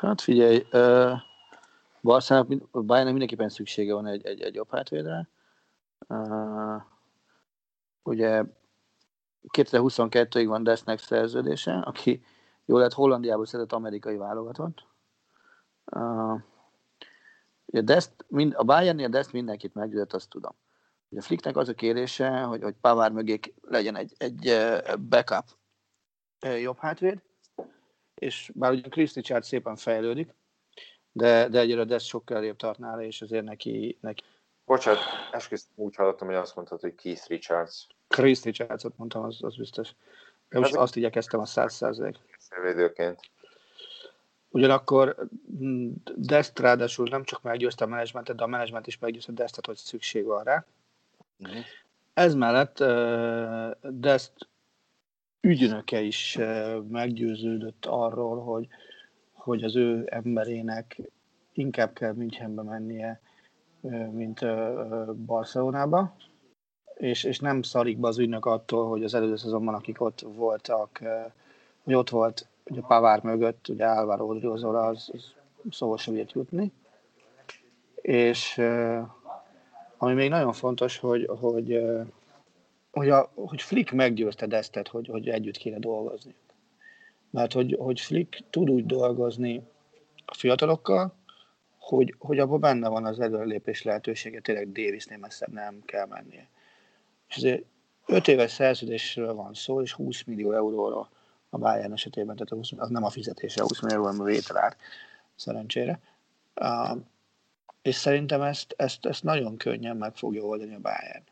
[0.00, 1.12] Hát figyelj, uh,
[2.02, 5.28] Barszának, Bayernnek mindenképpen szüksége van egy, egy, egy jobb hátvédre.
[6.08, 6.82] Uh,
[8.02, 8.44] ugye
[9.48, 12.24] 2022-ig van Desznek szerződése, aki
[12.64, 14.86] jól lehet Hollandiából szedett amerikai válogatott.
[15.84, 16.40] Uh,
[17.72, 20.54] ugye Deszt, mind, a Bayernnél Deszt mindenkit meggyőzött, azt tudom.
[21.08, 24.56] Ugye a Flicknek az a kérése, hogy, hogy Pavár mögé legyen egy, egy
[25.08, 25.44] backup
[26.40, 27.22] jobb hátvéd,
[28.14, 30.34] és bár ugye Chris Richard szépen fejlődik,
[31.12, 33.98] de, de egyre Desz sokkal elébb tart nála, és azért neki...
[34.00, 34.22] neki...
[34.64, 35.00] Bocsánat,
[35.32, 37.86] esküszöm úgy hallottam, hogy azt mondtad, hogy Keith Richards.
[38.08, 39.90] Chris Richardsot mondtam, az, az biztos.
[40.48, 42.16] De most azt igyekeztem a száz százalék.
[42.62, 43.20] Védőként.
[44.52, 45.16] Ugyanakkor
[45.62, 49.76] mm, Dest ráadásul nem csak meggyőzte a menedzsmentet, de a menedzsment is meggyőzte Destet, hogy
[49.76, 50.64] szükség van rá.
[51.46, 51.60] Mm-hmm.
[52.14, 52.84] Ez mellett
[53.82, 54.32] Dest
[55.40, 56.38] ügynöke is
[56.88, 58.68] meggyőződött arról, hogy,
[59.32, 61.00] hogy az ő emberének
[61.52, 63.20] inkább kell Münchenbe mennie,
[64.10, 64.40] mint
[65.16, 66.16] Barcelonába,
[66.94, 71.02] és, és nem szarik be az ügynök attól, hogy az előző szezonban, akik ott voltak,
[71.82, 75.34] hogy ott volt ugye Pavár mögött, ugye Álvaro Odriozola, az, az
[75.70, 76.72] szóval sem jutni.
[77.94, 78.58] És
[79.96, 81.80] ami még nagyon fontos, hogy, hogy,
[82.90, 86.34] hogy, a, hogy Flick meggyőzte Destet, hogy, hogy együtt kéne dolgozni.
[87.30, 89.62] Mert hogy, hogy Flick tud úgy dolgozni
[90.26, 91.14] a fiatalokkal,
[91.78, 96.48] hogy, hogy abban benne van az előrelépés lehetősége, tényleg Davisnél messzebb nem kell mennie.
[97.28, 97.64] És azért
[98.06, 101.08] 5 éves szerződésről van szó, és 20 millió euróra
[101.54, 104.76] a Bayern esetében, tehát 20, az nem a fizetése, 20 millió euró, a vételár,
[105.34, 106.00] szerencsére.
[106.54, 106.98] Uh,
[107.82, 111.24] és szerintem ezt, ezt, ezt nagyon könnyen meg fogja oldani a Bayern.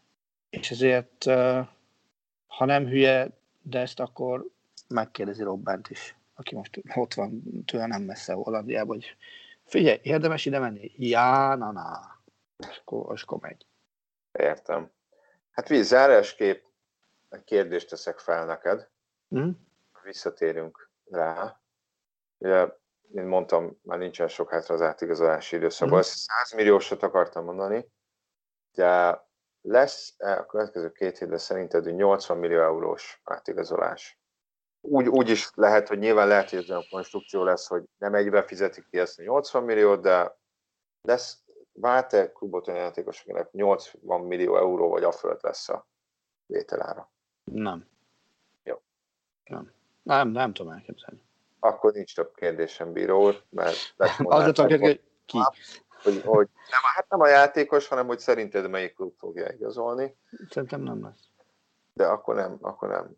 [0.50, 1.66] És ezért, uh,
[2.46, 3.28] ha nem hülye,
[3.62, 4.46] de ezt akkor
[4.88, 9.16] megkérdezi Robbent is, aki most ott van tőle nem messze Hollandiában, hogy
[9.64, 10.92] figyelj, érdemes ide menni?
[10.96, 12.18] Já, na, na.
[12.56, 13.66] És akkor, és akkor megy.
[14.32, 14.90] Értem.
[15.50, 16.64] Hát víz, zárásképp
[17.44, 18.88] kérdést teszek fel neked.
[19.36, 19.50] Mm.
[20.02, 21.60] Visszatérünk rá.
[22.38, 22.68] Ugye,
[23.08, 25.98] mint mondtam, már nincsen sok hátra az átigazolási időszakban.
[25.98, 26.02] Mm.
[26.02, 27.92] 100 milliósat akartam mondani,
[28.74, 29.22] de
[29.60, 34.18] lesz a következő két hétben szerinted 80 millió eurós átigazolás?
[34.80, 38.42] Úgy, úgy is lehet, hogy nyilván lehet, hogy ez olyan konstrukció lesz, hogy nem egybe
[38.42, 40.38] fizetik ki ezt a 80 milliót, de
[41.00, 41.42] lesz
[41.72, 45.86] vált-e klubot olyan játékosoknak 80 millió euró vagy a fölött lesz a
[46.46, 47.12] vételára?
[47.44, 47.88] Nem.
[48.62, 48.82] Jó.
[49.44, 49.72] Nem.
[50.10, 51.20] Nem, nem tudom elképzelni.
[51.60, 55.38] Akkor nincs több kérdésem, bíró úr, mert Azért a kérdés, hogy ki?
[56.02, 60.16] Hogy, hogy nem, hát nem a játékos, hanem hogy szerinted melyik klub fogja igazolni.
[60.48, 61.28] Szerintem nem lesz.
[61.92, 63.16] De akkor nem, akkor nem.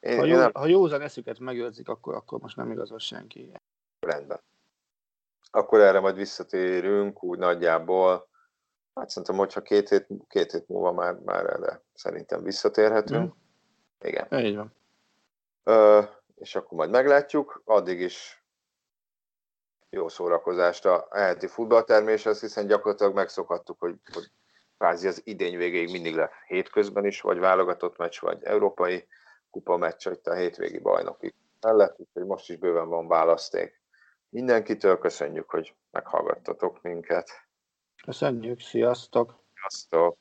[0.00, 0.50] Én, ha, jó, nem...
[0.54, 3.52] ha józan eszüket megőrzik, akkor, akkor most nem igazol senki.
[4.00, 4.40] Rendben.
[5.50, 8.28] Akkor erre majd visszatérünk, úgy nagyjából.
[8.94, 13.34] Hát szerintem, hogyha két hét, két hét múlva már, már erre szerintem visszatérhetünk.
[13.34, 14.08] Mm.
[14.08, 14.44] Igen.
[14.44, 14.78] Így van.
[16.34, 17.62] És akkor majd meglátjuk.
[17.64, 18.44] Addig is
[19.90, 24.30] jó szórakozást a heti futballterméshez, hiszen gyakorlatilag megszokhattuk, hogy, hogy
[24.78, 29.06] kvázi az idény végéig mindig lesz hétközben is, vagy válogatott meccs, vagy európai
[29.50, 33.80] kupa meccs, vagy a hétvégi bajnoki mellett, úgyhogy most is bőven van választék.
[34.28, 37.30] Mindenkitől köszönjük, hogy meghallgattatok minket.
[38.04, 39.44] Köszönjük, sziasztok!
[39.54, 40.16] Sziasztok!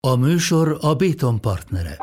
[0.00, 1.96] A műsor a Béton partnere.